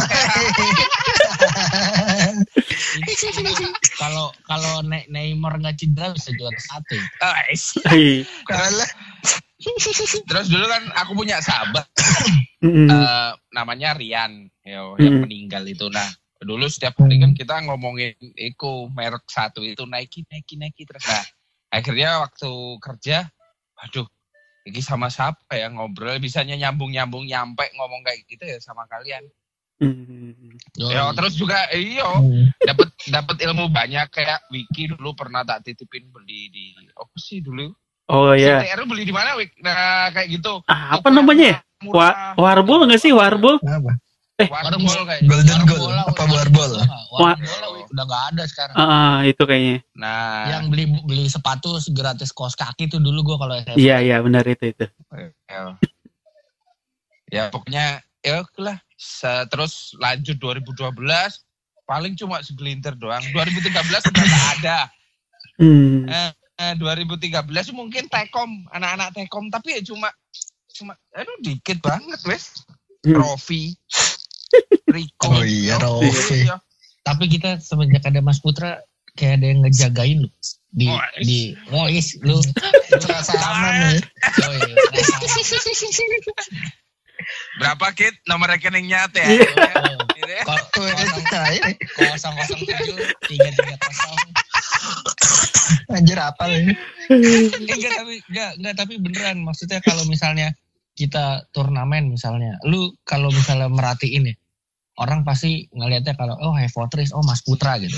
kalau 3.95 4.31
kalau 4.43 4.81
Ne- 4.81 5.07
Neymar 5.07 5.59
nggak 5.59 5.77
cedera 5.77 6.11
bisa 6.11 6.31
juara 6.31 6.55
satu. 6.57 6.95
Iya. 7.89 8.23
Terus 10.25 10.47
dulu 10.47 10.65
kan 10.65 10.83
aku 10.95 11.11
punya 11.13 11.43
sahabat 11.43 11.83
eh, 12.87 13.31
namanya 13.51 13.91
Rian, 13.93 14.47
yo, 14.61 14.95
yang 14.97 15.19
meninggal 15.21 15.63
itu. 15.65 15.87
Nah, 15.87 16.07
dulu 16.39 16.67
setiap 16.67 16.95
hari 16.97 17.19
kan 17.19 17.31
kita 17.33 17.59
ngomongin 17.63 18.15
Eko 18.35 18.87
merek 18.89 19.27
satu 19.27 19.59
itu 19.59 19.83
Nike, 19.83 20.23
Nike, 20.27 20.55
Nike 20.55 20.83
terus. 20.83 21.03
Nah, 21.05 21.23
akhirnya 21.69 22.23
waktu 22.23 22.51
kerja, 22.79 23.27
aduh, 23.85 24.07
ini 24.67 24.79
sama 24.83 25.07
siapa 25.07 25.55
ya 25.55 25.71
ngobrol 25.71 26.19
bisanya 26.19 26.55
nyambung 26.59 26.91
nyambung 26.91 27.25
nyampe 27.25 27.65
ngomong 27.75 28.03
kayak 28.03 28.27
gitu 28.27 28.43
ya 28.43 28.57
sama 28.59 28.85
kalian. 28.91 29.23
Mm. 29.79 30.59
Ya 30.75 31.07
terus 31.15 31.39
juga 31.39 31.55
iyo 31.71 32.03
Hmm. 32.19 32.51
dapat 32.67 32.91
dapat 33.07 33.39
ilmu 33.39 33.71
banyak 33.71 34.11
kayak 34.11 34.43
Wiki 34.51 34.91
dulu 34.91 35.15
pernah 35.15 35.47
tak 35.47 35.63
titipin 35.63 36.11
beli 36.11 36.51
di 36.51 36.75
apa 36.99 37.15
sih 37.15 37.39
dulu? 37.39 37.71
Oh 38.11 38.35
ya. 38.35 38.59
CTR 38.59 38.83
beli 38.83 39.07
di 39.07 39.15
mana 39.15 39.39
Wik? 39.39 39.55
Nah 39.63 40.11
kayak 40.11 40.27
gitu. 40.35 40.59
Ah, 40.67 40.99
apa 40.99 41.07
namanya 41.07 41.55
ya? 41.55 41.57
Wa. 41.87 42.35
Warbol 42.35 42.91
nggak 42.91 42.99
sih 42.99 43.15
Warbol? 43.15 43.55
Apa? 43.63 43.95
Warbol 44.47 45.03
kayak 45.03 45.21
Golden 45.27 45.59
gitu. 45.67 45.75
Goal. 45.75 45.91
Apa 45.91 46.23
Warbol? 46.31 46.71
Warbol 47.11 47.83
udah 47.91 48.05
nggak 48.05 48.23
ada 48.35 48.43
sekarang. 48.47 48.75
Ah 48.79 49.19
itu 49.27 49.43
kayaknya. 49.43 49.83
Nah, 49.97 50.47
Yang 50.47 50.63
beli 50.71 50.85
beli 51.03 51.25
sepatu 51.27 51.75
gratis 51.91 52.31
kos 52.31 52.55
kaki 52.55 52.87
tuh 52.87 53.03
dulu 53.03 53.35
gua 53.35 53.37
kalau 53.43 53.55
SMA. 53.59 53.75
Iya 53.75 53.97
iya 53.99 54.17
benar 54.23 54.47
itu 54.47 54.71
itu. 54.71 54.85
ya, 55.49 55.59
ya 57.27 57.43
pokoknya 57.51 57.99
ya 58.23 58.45
lah. 58.61 58.77
Terus 59.51 59.95
lanjut 59.99 60.37
2012 60.39 60.95
paling 61.89 62.13
cuma 62.15 62.39
segelintir 62.45 62.93
doang. 62.95 63.23
2013 63.33 63.73
udah 64.13 64.23
nggak 64.23 64.47
ada. 64.61 64.79
Hmm. 65.59 66.07
Eh, 66.07 66.31
eh, 66.61 66.73
2013 66.77 67.75
mungkin 67.75 68.07
Tekom, 68.07 68.69
anak-anak 68.71 69.11
Tekom 69.17 69.51
tapi 69.51 69.75
ya 69.75 69.81
cuma 69.83 70.07
cuma 70.71 70.95
aduh 71.11 71.35
dikit 71.43 71.83
banget 71.83 72.21
wes. 72.23 72.63
Hmm. 73.03 73.17
Rofi. 73.17 73.73
Rico. 74.89 75.29
Oh 75.29 75.43
iya, 75.45 75.77
Rofi. 75.77 76.45
Iya. 76.45 76.57
Tapi 77.05 77.25
kita 77.29 77.57
semenjak 77.61 78.05
ada 78.05 78.19
Mas 78.21 78.41
Putra 78.41 78.81
kayak 79.17 79.41
ada 79.41 79.45
yang 79.49 79.59
ngejagain 79.65 80.17
lu 80.25 80.29
di 80.69 80.85
Oh, 80.85 81.01
is. 81.17 81.25
di 81.25 81.39
Mois 81.73 82.07
lu 82.21 82.37
Terasa 82.93 83.33
aman 83.37 83.73
nih. 83.97 84.01
Oh, 84.45 84.53
iya. 84.53 84.75
Berapa 87.59 87.91
kit 87.97 88.15
nomor 88.29 88.49
rekeningnya 88.53 89.09
teh? 89.09 89.25
Iya. 89.25 89.49
Oh, 89.65 89.99
Gitu 90.19 90.31
ya. 90.35 90.43
nah, 91.31 91.73
kosong 92.13 92.33
kosong 92.37 92.59
tujuh 92.63 92.97
tiga 93.27 93.49
tiga 93.55 93.75
kosong 93.81 94.17
anjir 95.89 96.19
apa 96.21 96.43
ini? 96.53 96.73
enggak 97.09 97.91
tapi 97.97 98.13
enggak 98.29 98.51
enggak 98.61 98.75
tapi 98.77 98.93
beneran 99.01 99.37
maksudnya 99.41 99.79
kalau 99.81 100.05
misalnya 100.05 100.53
kita 100.93 101.47
turnamen 101.55 102.11
misalnya 102.13 102.59
lu 102.67 102.93
kalau 103.07 103.31
misalnya 103.31 103.71
merhatiin 103.71 104.29
ya 104.29 104.35
orang 104.99 105.23
pasti 105.23 105.71
ngelihatnya 105.71 106.13
kalau 106.19 106.35
oh 106.43 106.53
Hevotris 106.53 107.15
oh 107.15 107.23
Mas 107.23 107.39
Putra 107.41 107.79
gitu. 107.79 107.95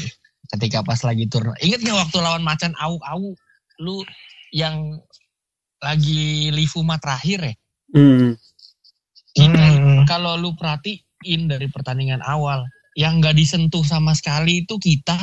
Ketika 0.53 0.85
pas 0.85 1.01
lagi 1.01 1.25
turnamen 1.25 1.57
inget 1.65 1.81
nggak 1.81 1.97
waktu 1.97 2.17
lawan 2.21 2.45
macan 2.45 2.77
au 2.77 3.01
au 3.01 3.33
lu 3.81 4.05
yang 4.53 5.01
lagi 5.81 6.53
Livuma 6.53 7.01
terakhir 7.01 7.39
ya? 7.41 7.53
Hmm. 7.91 8.37
kita 9.31 9.59
Hmm. 9.59 10.03
kalau 10.07 10.35
lu 10.35 10.55
perhatiin 10.59 11.47
dari 11.47 11.67
pertandingan 11.71 12.19
awal 12.23 12.67
yang 12.99 13.23
nggak 13.23 13.35
disentuh 13.35 13.83
sama 13.83 14.11
sekali 14.11 14.67
itu 14.67 14.75
kita 14.75 15.15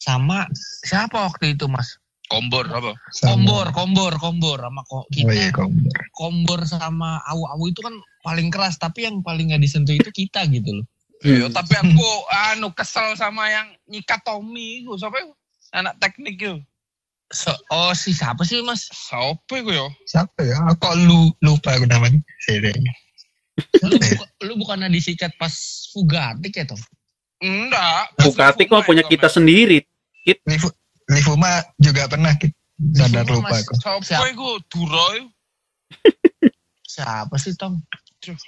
sama 0.00 0.48
siapa 0.84 1.28
waktu 1.28 1.56
itu 1.56 1.68
mas? 1.68 2.00
Kombor 2.24 2.64
apa? 2.72 2.96
kombor 3.20 3.68
kombor 3.76 4.12
kombor 4.16 4.58
sama 4.64 4.80
kok 4.88 4.96
Oh 4.96 5.04
iya, 5.12 5.52
kita 5.52 5.60
kombor. 5.60 5.96
kombor 6.16 6.60
sama 6.64 7.20
awu 7.28 7.44
awu 7.52 7.68
itu 7.68 7.84
kan 7.84 7.92
paling 8.24 8.48
keras 8.48 8.80
tapi 8.80 9.04
yang 9.04 9.20
paling 9.20 9.52
nggak 9.52 9.60
disentuh 9.60 9.92
itu 9.92 10.08
kita 10.08 10.48
gitu 10.48 10.80
loh 10.80 10.86
Iya, 11.24 11.48
tapi 11.48 11.72
aku 11.80 12.08
anu 12.52 12.68
kesel 12.76 13.16
sama 13.16 13.48
yang 13.48 13.72
nyikat 13.88 14.20
Tommy 14.22 14.84
iku. 14.84 15.00
Siapa 15.00 15.16
iku? 15.24 15.32
Anak 15.72 15.96
teknik 15.98 16.36
itu. 16.36 16.60
So- 17.32 17.56
oh 17.72 17.90
si 17.96 18.12
siapa 18.12 18.44
sih 18.44 18.60
mas 18.60 18.86
Siapa 18.92 19.52
iku 19.58 19.72
yo? 19.72 19.88
Siapa 20.04 20.44
ya? 20.44 20.60
Kok 20.76 20.94
lu 21.08 21.32
lupa 21.40 21.74
aku 21.74 21.88
namanya? 21.88 22.20
Serinya. 22.44 22.92
lu, 23.86 23.96
buka- 23.96 24.32
lu 24.44 24.52
bukannya 24.60 24.90
disikat 24.92 25.32
pas 25.40 25.54
Fugatik 25.94 26.52
ya 26.54 26.66
Tom 26.68 26.78
Enggak. 27.42 28.04
Bukatik 28.20 28.68
mah 28.70 28.84
punya 28.84 29.04
kita 29.04 29.28
sendiri. 29.28 29.84
Lifu, 30.48 30.72
Livuma 31.12 31.60
juga 31.76 32.08
pernah 32.08 32.32
Kit. 32.40 32.56
Sadar 32.96 33.28
lupa 33.28 33.52
Mas. 33.52 33.64
aku. 33.68 33.72
Sopo 33.78 34.02
Siap. 34.04 34.32
iku 34.32 34.48
Duroy? 34.72 35.28
Siapa 36.88 37.34
sih 37.36 37.52
Tom? 37.58 37.78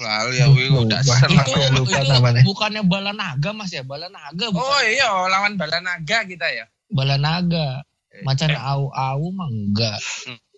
Lali 0.01 0.39
aku 0.41 0.59
iku 0.59 0.77
udah 0.89 1.01
seneng. 1.05 1.45
itu, 1.45 1.53
ya, 1.61 1.69
lupa 1.75 1.99
itu 2.01 2.13
namanya. 2.13 2.43
bukannya 2.43 2.83
Balanaga 2.85 3.51
mas 3.53 3.71
ya? 3.73 3.83
Balanaga 3.85 4.47
bukan? 4.51 4.65
Oh 4.65 4.81
iya, 4.85 5.09
lawan 5.29 5.55
Balanaga 5.61 6.19
kita 6.25 6.47
ya. 6.49 6.65
Balanaga. 6.89 7.85
Eh, 8.13 8.25
Macan 8.25 8.51
eh, 8.53 8.59
au-au 8.59 9.29
mah 9.35 9.49
enggak. 9.53 9.99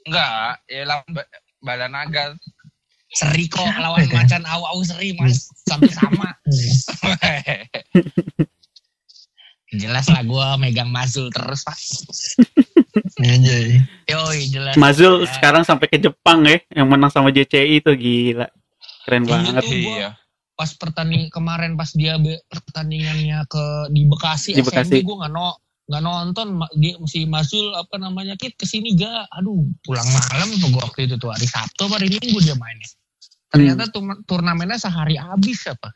enggak, 0.07 0.63
ya 0.71 0.83
lawan 0.87 1.09
ba 1.11 1.23
Balanaga. 1.59 2.39
Seri 3.09 3.49
kok 3.49 3.65
lawan 3.81 4.05
macan 4.13 4.45
au-au 4.45 4.85
seri 4.85 5.17
mas. 5.17 5.49
Satu 5.65 5.89
sama. 5.89 6.29
Jelas 9.69 10.09
lah 10.09 10.25
gue 10.25 10.47
megang 10.65 10.89
Mazul 10.89 11.29
terus 11.29 11.61
pak. 11.61 11.77
Anjay. 13.21 13.85
Yoi 14.09 14.49
jelas. 14.49 14.81
Mazul 14.81 15.29
Ya. 15.29 15.33
sekarang 15.37 15.61
sampai 15.61 15.93
ke 15.93 16.01
Jepang 16.01 16.41
ya, 16.49 16.57
yang 16.73 16.89
menang 16.89 17.13
sama 17.13 17.29
JCI 17.29 17.85
itu 17.85 17.93
gila. 17.93 18.49
Keren 19.09 19.25
Iya 19.25 19.33
banget. 19.33 19.65
gua- 19.65 19.73
Iya. 19.73 20.11
Pas 20.53 20.71
pertanding 20.77 21.33
kemarin 21.33 21.81
pas 21.81 21.89
dia 21.97 22.21
be- 22.21 22.45
pertandingannya 22.53 23.41
ke 23.49 23.65
di 23.89 24.05
Bekasi, 24.05 24.53
Di 24.53 24.61
Bekasi. 24.61 25.01
Gue 25.01 25.17
nggak 25.17 25.33
no 25.33 25.57
nggak 25.89 26.03
nonton. 26.05 26.61
Dia 26.77 27.01
si 27.09 27.25
Mazul 27.25 27.73
apa 27.73 27.97
namanya 27.97 28.37
kit 28.37 28.53
ke 28.61 28.69
sini 28.69 28.93
ga. 28.93 29.25
Aduh 29.33 29.65
pulang 29.81 30.05
malam 30.05 30.53
tuh 30.61 30.69
gua 30.69 30.85
waktu 30.85 31.09
itu 31.09 31.17
tuh 31.17 31.33
hari 31.33 31.49
Sabtu 31.49 31.89
apa 31.89 31.97
hari 31.97 32.13
Minggu 32.13 32.37
dia 32.45 32.53
mainnya. 32.53 32.85
Ternyata 33.49 33.89
tur- 33.89 34.21
turnamennya 34.29 34.77
sehari 34.77 35.17
habis 35.17 35.65
apa? 35.65 35.89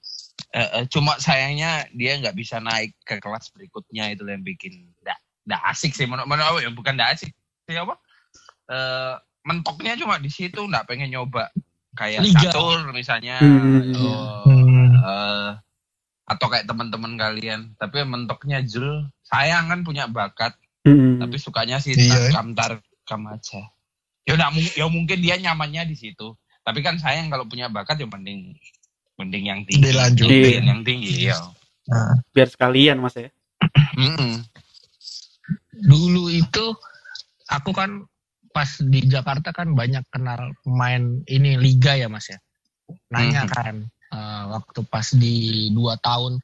Eh, 0.56 0.68
eh, 0.80 0.84
cuma 0.88 1.20
sayangnya 1.20 1.84
dia 1.92 2.16
nggak 2.16 2.32
bisa 2.32 2.56
naik 2.56 2.96
ke 3.04 3.20
kelas 3.20 3.52
berikutnya 3.52 4.08
itu 4.08 4.24
yang 4.24 4.40
bikin 4.40 4.88
nggak 5.04 5.18
nggak 5.44 5.62
asik 5.68 5.92
sih. 5.92 6.08
Menurut 6.08 6.24
menurut 6.24 6.48
aku 6.48 6.58
ya 6.64 6.70
bukan 6.72 6.96
nggak 6.96 7.20
asik 7.20 7.36
sih 7.68 7.76
apa? 7.76 7.98
Eh, 8.72 9.14
mentoknya 9.44 9.98
cuma 9.98 10.16
di 10.16 10.30
situ 10.32 10.64
nggak 10.64 10.86
pengen 10.88 11.12
nyoba 11.12 11.50
kayak 11.92 12.24
Liga. 12.24 12.48
catur 12.48 12.88
misalnya 12.92 13.36
Hmm. 13.38 13.92
atau 13.92 14.12
Hmm. 14.48 14.88
eh, 14.96 15.50
atau 16.22 16.46
kayak 16.48 16.64
teman-teman 16.64 17.18
kalian 17.20 17.60
tapi 17.76 18.00
mentoknya 18.06 18.64
Jul 18.64 19.06
sayang 19.22 19.68
kan 19.68 19.84
punya 19.84 20.08
bakat 20.08 20.56
Hmm. 20.82 21.20
tapi 21.22 21.36
sukanya 21.38 21.78
sih 21.78 21.94
Iya. 21.94 22.32
tarkam 22.32 22.56
tarkam 22.56 23.22
aja 23.28 23.60
ya 24.24 24.32
udah 24.34 24.48
ya 24.74 24.86
mungkin 24.88 25.18
dia 25.20 25.36
nyamannya 25.36 25.86
di 25.86 25.94
situ 25.94 26.34
tapi 26.62 26.80
kan 26.80 26.96
sayang 26.96 27.28
kalau 27.28 27.44
punya 27.44 27.68
bakat 27.68 28.00
ya 28.00 28.08
mending 28.08 28.54
mending 29.18 29.44
yang 29.46 29.60
tinggi 29.68 29.92
Dilanjutin. 29.92 30.30
Mending 30.30 30.66
yang 30.66 30.82
tinggi 30.82 31.12
ya 31.28 31.38
Nah, 31.82 32.14
Biar 32.30 32.46
sekalian 32.46 33.02
mas 33.02 33.18
ya. 33.18 33.26
Mm-mm. 33.98 34.38
dulu 35.82 36.30
itu 36.30 36.64
aku 37.50 37.74
kan 37.74 38.06
pas 38.52 38.68
di 38.78 39.00
Jakarta 39.08 39.50
kan 39.50 39.72
banyak 39.72 40.04
kenal 40.12 40.52
pemain 40.62 41.24
ini 41.26 41.56
liga 41.56 41.96
ya 41.96 42.06
mas 42.06 42.28
ya? 42.28 42.38
Nanya 43.10 43.48
Mhm. 43.48 43.52
kan 43.52 43.74
eh, 44.12 44.42
waktu 44.52 44.80
pas 44.86 45.08
di 45.16 45.68
dua 45.72 45.96
tahun 46.04 46.36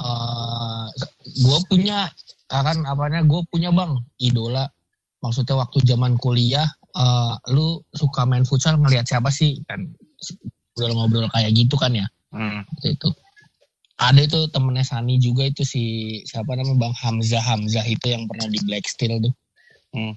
eh 0.00 0.86
gue 1.44 1.58
punya 1.68 2.08
akan 2.48 2.88
apanya 2.88 3.20
gue 3.26 3.42
punya 3.52 3.68
bang 3.74 3.98
idola. 4.16 4.70
Maksudnya 5.20 5.60
waktu 5.60 5.84
zaman 5.84 6.16
kuliah 6.16 6.64
eh, 6.96 7.34
lu 7.52 7.82
suka 7.92 8.24
main 8.24 8.46
futsal 8.46 8.78
ngelihat 8.80 9.04
siapa 9.04 9.28
sih? 9.28 9.60
Kan 9.66 9.90
ngobrol-ngobrol 10.78 11.28
kayak 11.34 11.52
gitu 11.52 11.76
kan 11.76 11.92
ya? 11.92 12.06
Mm. 12.32 12.62
waktu 12.64 12.94
itu. 12.94 13.08
Ada 14.00 14.20
itu 14.24 14.40
temennya 14.48 14.80
Sani 14.80 15.20
juga 15.20 15.44
itu 15.44 15.60
si 15.60 15.82
siapa 16.24 16.56
namanya 16.56 16.88
Bang 16.88 16.94
Hamzah. 16.96 17.42
Hamzah 17.44 17.84
itu 17.84 18.06
yang 18.08 18.24
pernah 18.24 18.48
di 18.48 18.56
Black 18.64 18.88
Steel 18.88 19.20
tuh. 19.20 19.34
Hmm. 19.92 20.16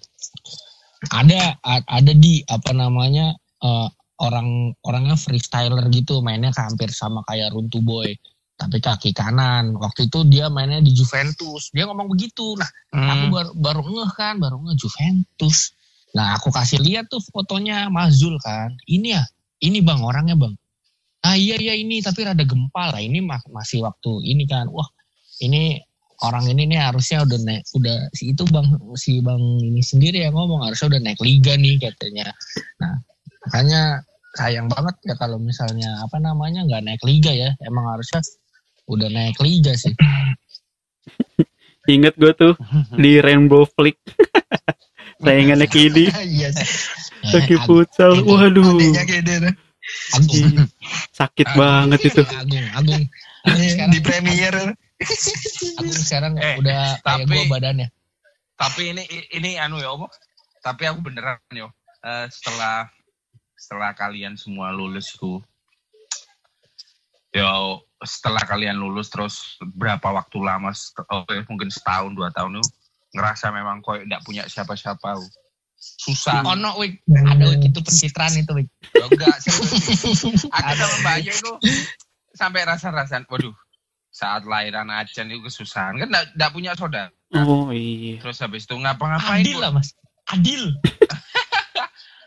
Ada 1.12 1.58
ada 1.90 2.14
di 2.16 2.46
apa 2.48 2.72
namanya 2.72 3.36
eh, 3.64 3.88
orang 4.24 4.72
orangnya 4.86 5.20
freestyler 5.20 5.84
gitu 5.92 6.24
mainnya 6.24 6.54
hampir 6.56 6.94
sama 6.94 7.26
kayak 7.28 7.52
Runtu 7.52 7.84
Boy 7.84 8.16
tapi 8.54 8.80
kaki 8.80 9.12
kanan. 9.12 9.76
Waktu 9.76 10.08
itu 10.08 10.24
dia 10.30 10.48
mainnya 10.48 10.80
di 10.80 10.94
Juventus. 10.94 11.74
Dia 11.74 11.90
ngomong 11.90 12.08
begitu. 12.08 12.54
Nah 12.56 12.70
aku 12.94 13.26
Mm. 13.28 13.34
baru 13.34 13.52
baru 13.58 13.82
ngeh 13.84 14.12
kan 14.14 14.36
baru 14.40 14.62
ngeh 14.62 14.78
Juventus. 14.78 15.74
Nah 16.14 16.38
aku 16.38 16.54
kasih 16.54 16.80
lihat 16.80 17.10
tuh 17.10 17.20
fotonya 17.34 17.90
Mazul 17.90 18.38
kan. 18.40 18.78
Ini 18.86 19.08
ya 19.20 19.24
ini 19.66 19.82
bang 19.82 20.00
orangnya 20.06 20.38
bang. 20.38 20.54
Ah 21.26 21.36
iya 21.36 21.58
iya 21.58 21.74
ini 21.74 22.00
tapi 22.00 22.24
rada 22.24 22.46
gempal 22.46 22.94
lah. 22.94 23.02
Ini 23.02 23.20
ma- 23.26 23.44
masih 23.52 23.84
waktu 23.84 24.22
ini 24.24 24.46
kan. 24.46 24.70
Wah 24.70 24.88
ini 25.42 25.82
orang 26.24 26.48
ini 26.48 26.72
nih 26.72 26.80
harusnya 26.80 27.22
udah 27.28 27.40
naik 27.44 27.64
udah 27.76 27.98
si 28.16 28.32
itu 28.32 28.44
bang 28.48 28.68
si 28.96 29.20
bang 29.20 29.44
ini 29.60 29.84
sendiri 29.84 30.24
yang 30.24 30.34
ngomong 30.34 30.64
harusnya 30.64 30.96
udah 30.96 31.02
naik 31.04 31.20
liga 31.20 31.54
nih 31.60 31.76
katanya. 31.78 32.32
Nah 32.80 32.96
makanya 33.44 33.82
sayang 34.40 34.72
banget 34.72 34.96
ya 35.04 35.16
kalau 35.20 35.38
misalnya 35.38 36.00
apa 36.00 36.18
namanya 36.18 36.64
nggak 36.64 36.84
naik 36.88 37.04
liga 37.04 37.32
ya. 37.36 37.52
Emang 37.68 37.92
harusnya 37.92 38.24
udah 38.88 39.10
naik 39.12 39.38
liga 39.44 39.76
sih. 39.76 39.92
Ingat 41.94 42.16
gue 42.16 42.32
tuh 42.32 42.54
di 42.96 43.20
Rainbow 43.20 43.68
Flick. 43.68 44.00
Saingannya 45.24 45.68
Kidi, 45.72 46.08
Iya 46.36 46.52
sih. 46.52 46.68
lagi 47.32 47.56
Ag- 47.56 47.64
futsal. 47.64 48.12
Waduh, 48.28 48.76
sakit 51.16 51.48
banget 51.56 52.00
itu. 52.12 52.24
Agung 52.24 52.66
Agung 52.76 53.04
Iya, 53.44 53.92
Di 53.92 54.00
premier. 54.00 54.76
Agung 55.80 55.94
sekarang 55.96 56.32
Eh, 56.38 56.56
udah 56.60 56.98
kayak 57.00 57.26
tapi- 57.28 57.36
gua 57.36 57.46
badannya. 57.60 57.88
Tapi 58.54 58.82
ini 58.94 59.04
ini 59.34 59.58
anu 59.58 59.82
ya 59.82 59.92
Om 59.94 60.06
tapi 60.64 60.88
aku 60.88 61.04
beneran 61.04 61.40
yo 61.52 61.68
Eh, 62.04 62.28
setelah 62.28 62.88
setelah 63.56 63.96
kalian 63.96 64.36
semua 64.36 64.76
lulus 64.76 65.16
ku 65.16 65.40
yo 67.32 67.80
setelah 68.04 68.44
kalian 68.44 68.76
lulus 68.76 69.08
terus 69.08 69.56
berapa 69.64 70.04
waktu 70.12 70.38
lama 70.44 70.76
oh, 71.10 71.24
ya, 71.32 71.42
mungkin 71.48 71.72
setahun 71.72 72.12
dua 72.12 72.30
tahun 72.36 72.60
tuh 72.60 72.68
ngerasa 73.16 73.56
memang 73.56 73.80
kok 73.80 74.04
tidak 74.04 74.22
punya 74.28 74.44
siapa-siapa 74.46 75.16
susah. 75.80 76.44
Ono 76.48 76.80
wik. 76.80 77.04
Ada 77.08 77.44
wik 77.56 77.72
itu 77.72 77.80
pencitraan 77.84 78.34
itu 78.36 78.52
wik. 78.56 78.68
Ya 78.96 79.04
enggak. 79.08 79.36
Aku 79.38 80.74
sama 80.80 80.96
Mbak 81.04 81.14
Ayu 81.20 81.32
itu 81.32 81.52
sampai 82.34 82.62
rasa-rasan, 82.66 83.28
waduh, 83.30 83.54
saat 84.14 84.46
lahiran 84.46 84.94
Ajan 84.94 85.34
itu 85.34 85.42
kesusahan 85.42 85.98
kan 85.98 86.08
enggak, 86.08 86.26
enggak 86.38 86.52
punya 86.54 86.72
saudara. 86.78 87.10
Oh 87.34 87.74
iya. 87.74 88.22
Terus 88.22 88.38
habis 88.46 88.70
itu 88.70 88.78
ngapa-ngapain? 88.78 89.42
adil 89.42 89.58
lah 89.58 89.74
mas 89.74 89.98
adil 90.30 90.70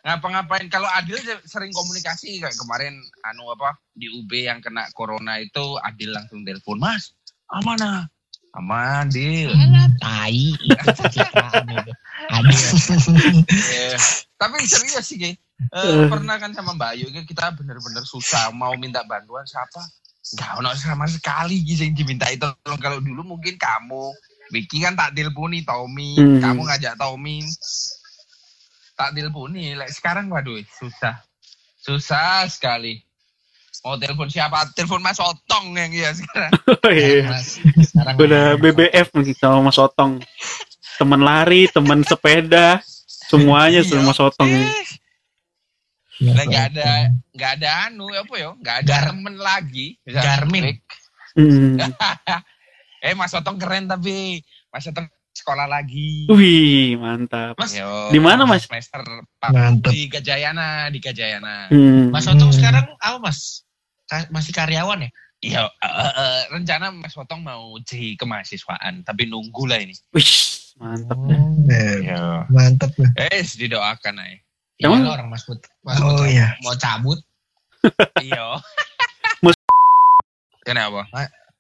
Ngapa-ngapain? 0.07 0.71
Kalau 0.71 0.87
Adil 0.87 1.19
sering 1.51 1.75
komunikasi 1.75 2.39
kayak 2.39 2.55
kemarin 2.55 2.95
anu 3.27 3.51
apa 3.51 3.75
di 3.91 4.07
UB 4.07 4.31
yang 4.39 4.63
kena 4.63 4.87
corona 4.95 5.43
itu 5.43 5.75
Adil 5.83 6.15
langsung 6.15 6.47
telepon, 6.47 6.79
"Mas, 6.79 7.11
aman 7.51 7.75
ah?" 7.83 8.03
Aman, 8.55 9.11
Adil. 9.11 9.51
Alah, 9.51 9.91
tai 9.99 10.55
itu 10.55 10.89
pencitraan 10.97 11.67
itu 11.69 11.93
adil 12.33 12.61
Tapi 14.39 14.55
serius 14.65 15.05
sih. 15.11 15.35
Eh, 15.75 16.09
pernah 16.09 16.39
kan 16.41 16.55
sama 16.55 16.73
Mbak 16.73 16.91
Ayu 16.97 17.07
kita 17.27 17.53
bener-bener 17.53 18.07
susah 18.07 18.55
mau 18.55 18.73
minta 18.79 19.05
bantuan 19.05 19.45
siapa? 19.45 19.85
Enggak 20.27 20.51
ono 20.59 20.71
sama 20.75 21.07
sekali 21.07 21.63
Ki 21.63 21.79
yang 21.79 21.95
diminta 21.95 22.27
itu. 22.27 22.47
Kalau 22.65 22.99
dulu 22.99 23.23
mungkin 23.23 23.55
kamu, 23.55 24.11
Vicky 24.51 24.79
kan 24.79 24.95
tak 24.95 25.15
teleponi 25.15 25.63
Tommy, 25.63 26.15
Hmm. 26.15 26.39
kamu 26.39 26.61
ngajak 26.65 26.95
Tommy. 26.95 27.47
Tak 28.93 29.13
teleponi, 29.13 29.77
like, 29.77 29.93
sekarang 29.93 30.27
waduh 30.27 30.57
susah. 30.73 31.21
Susah 31.77 32.49
sekali. 32.49 33.05
Mau 33.85 33.95
telepon 33.95 34.27
siapa? 34.27 34.67
Telepon 34.73 34.99
Mas 34.99 35.21
Otong 35.21 35.77
yang 35.77 35.93
iya 35.93 36.11
sekarang. 36.11 36.51
Oh, 36.83 36.91
iya. 36.91 37.29
Mas, 37.29 37.61
sekarang 37.85 38.15
Udah 38.19 38.57
BBF 38.57 39.15
nih 39.15 39.37
sama 39.37 39.63
Mas 39.63 39.79
Otong. 39.79 40.19
Temen 40.97 41.21
lari, 41.21 41.69
temen 41.69 42.01
sepeda, 42.03 42.81
semuanya 43.07 43.85
Iya. 43.85 43.89
sama 43.93 44.11
Mas 44.11 44.19
Otong. 44.19 44.49
Eh, 44.49 44.87
Lah 46.19 46.45
nggak 46.45 46.65
ada 46.71 46.89
nggak 47.31 47.51
ada 47.57 47.71
anu 47.87 48.09
apa 48.09 48.35
ya 48.35 48.51
nggak 48.55 48.77
ada 48.79 48.89
Gar- 48.89 49.09
temen 49.11 49.37
lagi 49.37 49.87
Garmin. 50.03 50.65
Hmm. 51.33 51.77
eh 53.05 53.13
Mas 53.13 53.31
Otong 53.31 53.57
keren 53.57 53.85
tapi 53.85 54.41
Mas 54.69 54.85
Otong 54.85 55.05
sekolah 55.31 55.69
lagi 55.69 56.25
Wih, 56.27 56.97
mantap. 56.97 57.53
Mas, 57.55 57.71
Yo, 57.71 58.09
di 58.09 58.17
mana, 58.17 58.49
Mas? 58.49 58.65
semester 58.65 59.05
Mantap. 59.39 59.93
di 59.93 60.09
Gajayana 60.09 60.89
di 60.89 60.97
Gajayana 60.97 61.69
Hmm. 61.69 62.09
Mas 62.09 62.25
Otong 62.25 62.49
sekarang 62.51 62.89
apa 62.97 63.21
mas 63.21 63.69
Ka- 64.05 64.31
masih 64.31 64.51
karyawan 64.51 65.05
ya 65.05 65.11
iya 65.39 65.61
eh, 65.69 65.93
eh, 66.17 66.41
rencana 66.49 66.89
Mas 66.91 67.13
Otong 67.13 67.45
mau 67.45 67.77
jadi 67.79 68.17
kemahasiswaan 68.17 69.05
tapi 69.05 69.29
nunggu 69.29 69.69
lah 69.69 69.77
ini 69.77 69.93
Wih, 70.11 70.25
mantap. 70.75 71.21
Eh, 71.69 72.01
Iya. 72.03 72.49
Mantap. 72.49 72.91
tuh. 72.91 73.05
eh 73.13 73.45
didoakan 73.45 74.17
aja 74.19 74.41
Emang- 74.79 75.03
lah, 75.03 75.13
orang 75.15 75.29
Mas 75.29 75.43
Put 75.43 75.61
Mas 75.81 75.97
Oh 75.99 76.23
iya. 76.23 76.53
mau 76.61 76.75
cabut 76.75 77.17
iya 78.21 78.61
Mas- 79.41 79.57
kenapa 80.63 81.09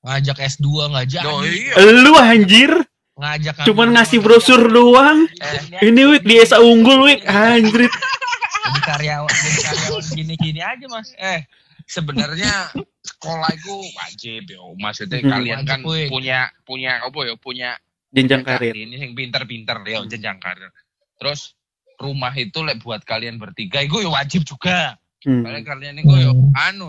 ngajak 0.02 0.38
S2 0.38 0.66
nggak 0.86 1.06
jadi 1.08 1.24
Yo, 1.24 1.36
iya. 1.42 1.72
Lu 1.96 2.12
anjir. 2.14 2.72
ngajak 3.16 3.64
Cuman 3.64 3.90
ngasih 3.90 4.20
brosur 4.20 4.60
doang. 4.62 5.24
Eh, 5.40 5.88
Ini 5.88 6.02
wik 6.06 6.22
di 6.22 6.36
Esa 6.36 6.60
Unggul 6.60 7.00
wik. 7.02 7.24
Anjrit. 7.24 7.88
jadi 7.88 8.80
karyawan 8.84 9.32
jadi 9.32 9.60
karyawan 9.64 10.04
gini-gini 10.12 10.60
aja 10.60 10.84
mas 10.86 11.16
Eh, 11.16 11.48
sebenarnya 11.86 12.68
sekolah 13.00 13.48
itu 13.50 13.72
wajib 13.94 14.42
ya. 14.46 14.60
Maksudnya 14.76 15.18
Hmm. 15.18 15.32
kalian 15.32 15.58
Wajib, 15.58 15.70
kan 15.72 15.80
wih. 15.82 16.06
punya 16.06 16.38
punya 16.62 16.92
apa 17.00 17.18
ya? 17.24 17.34
Punya 17.36 17.70
Jenjang 18.06 18.42
karir. 18.42 18.72
Ini 18.72 18.94
yang 18.98 19.12
pinter-pinter 19.12 19.76
ya 19.82 19.98
jenjang 20.04 20.36
karir. 20.36 20.68
Terus 21.16 21.56
rumah 21.96 22.32
itu 22.36 22.60
lek 22.62 22.80
buat 22.84 23.02
kalian 23.04 23.40
bertiga 23.40 23.80
itu 23.82 24.04
ya 24.04 24.10
wajib 24.12 24.44
juga. 24.44 24.96
Hmm. 25.24 25.42
Kalian 25.42 25.64
kalian 25.64 25.96
itu 26.00 26.14
ya 26.14 26.30
Hmm. 26.32 26.52
anu 26.54 26.88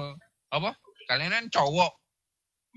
apa? 0.51 0.75
Kalian 1.07 1.31
kan 1.31 1.45
cowok. 1.51 1.93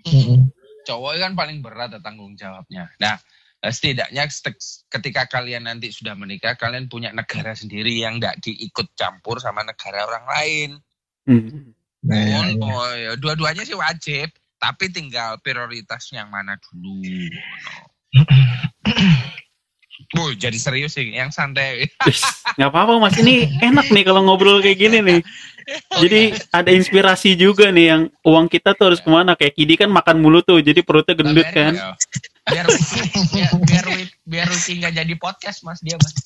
Mm-mm. 0.06 0.48
Cowok 0.86 1.12
kan 1.18 1.32
paling 1.36 1.60
berat 1.60 1.92
tanggung 2.00 2.38
jawabnya. 2.38 2.88
Nah, 3.02 3.20
setidaknya 3.60 4.24
ketika 4.88 5.28
kalian 5.28 5.68
nanti 5.68 5.92
sudah 5.92 6.16
menikah, 6.16 6.56
kalian 6.56 6.88
punya 6.88 7.12
negara 7.12 7.52
sendiri 7.52 8.00
yang 8.00 8.16
tidak 8.16 8.40
diikut 8.40 8.88
campur 8.96 9.36
sama 9.42 9.60
negara 9.66 10.08
orang 10.08 10.26
lain. 10.30 10.70
Hmm. 11.28 11.76
Nah, 12.00 12.16
ya, 12.16 12.40
ya. 12.48 12.56
Oh, 12.64 12.92
ya, 12.96 13.10
dua-duanya 13.20 13.60
sih 13.68 13.76
wajib, 13.76 14.32
tapi 14.56 14.88
tinggal 14.88 15.36
prioritas 15.44 16.08
yang 16.16 16.32
mana 16.32 16.56
dulu. 16.56 17.04
Bu, 20.10 20.34
jadi 20.34 20.58
serius 20.58 20.98
sih, 20.98 21.14
yang 21.14 21.30
santai. 21.30 21.86
Nggak 22.58 22.70
apa-apa 22.74 22.98
mas 22.98 23.14
ini 23.22 23.46
enak 23.62 23.94
nih 23.94 24.02
kalau 24.02 24.26
ngobrol 24.26 24.58
kayak 24.58 24.82
gini 24.82 24.98
nih. 24.98 25.20
Jadi 26.02 26.34
ada 26.50 26.66
inspirasi 26.74 27.38
juga 27.38 27.70
nih 27.70 27.86
yang 27.94 28.10
uang 28.26 28.50
kita 28.50 28.74
tuh 28.74 28.90
harus 28.90 28.98
ke 28.98 29.06
mana 29.06 29.38
kayak 29.38 29.54
Kidi 29.54 29.78
kan 29.78 29.86
makan 29.86 30.18
mulu 30.18 30.42
tuh 30.42 30.58
jadi 30.58 30.82
perutnya 30.82 31.14
gendut 31.14 31.46
kan. 31.54 31.78
Ya. 31.78 31.94
biar 32.50 32.66
biar 33.30 33.54
biar 33.62 33.86
biar 34.26 34.48
nggak 34.50 34.94
jadi 34.96 35.14
podcast 35.22 35.62
mas 35.62 35.78
dia 35.78 35.94
mas 35.94 36.10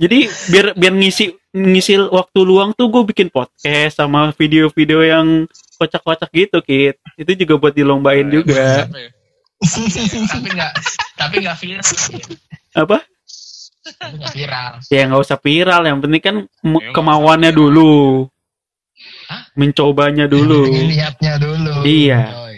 Jadi 0.00 0.30
biar 0.54 0.78
biar 0.78 0.94
ngisi 0.94 1.34
ngisi 1.50 1.98
waktu 2.08 2.40
luang 2.46 2.70
tuh 2.78 2.86
gue 2.88 3.02
bikin 3.10 3.28
podcast 3.28 3.98
sama 3.98 4.30
video-video 4.38 5.02
yang 5.02 5.50
kocak-kocak 5.76 6.30
gitu 6.30 6.62
Kit. 6.62 6.96
Itu 7.18 7.34
juga 7.34 7.58
buat 7.58 7.74
dilombain 7.74 8.30
juga. 8.30 8.86
Tapi 9.60 10.48
nggak 10.56 10.72
tapi 11.20 11.34
nggak 11.44 11.56
viral 11.60 11.84
Apa? 12.72 12.98
tapi 14.00 14.14
nggak 14.16 14.34
viral 14.34 14.72
Ya 14.88 15.00
nggak 15.08 15.20
usah 15.20 15.38
viral 15.40 15.82
yang 15.84 15.98
penting 16.00 16.22
kan 16.22 16.36
Ya, 16.60 16.92
kemauannya 16.92 17.50
dulu. 17.52 18.26
Hah? 19.30 19.48
Mencobanya 19.56 20.28
dulu. 20.28 20.68
niatnya 20.92 21.40
dulu. 21.40 21.72
Iya. 21.88 22.22
oh 22.36 22.49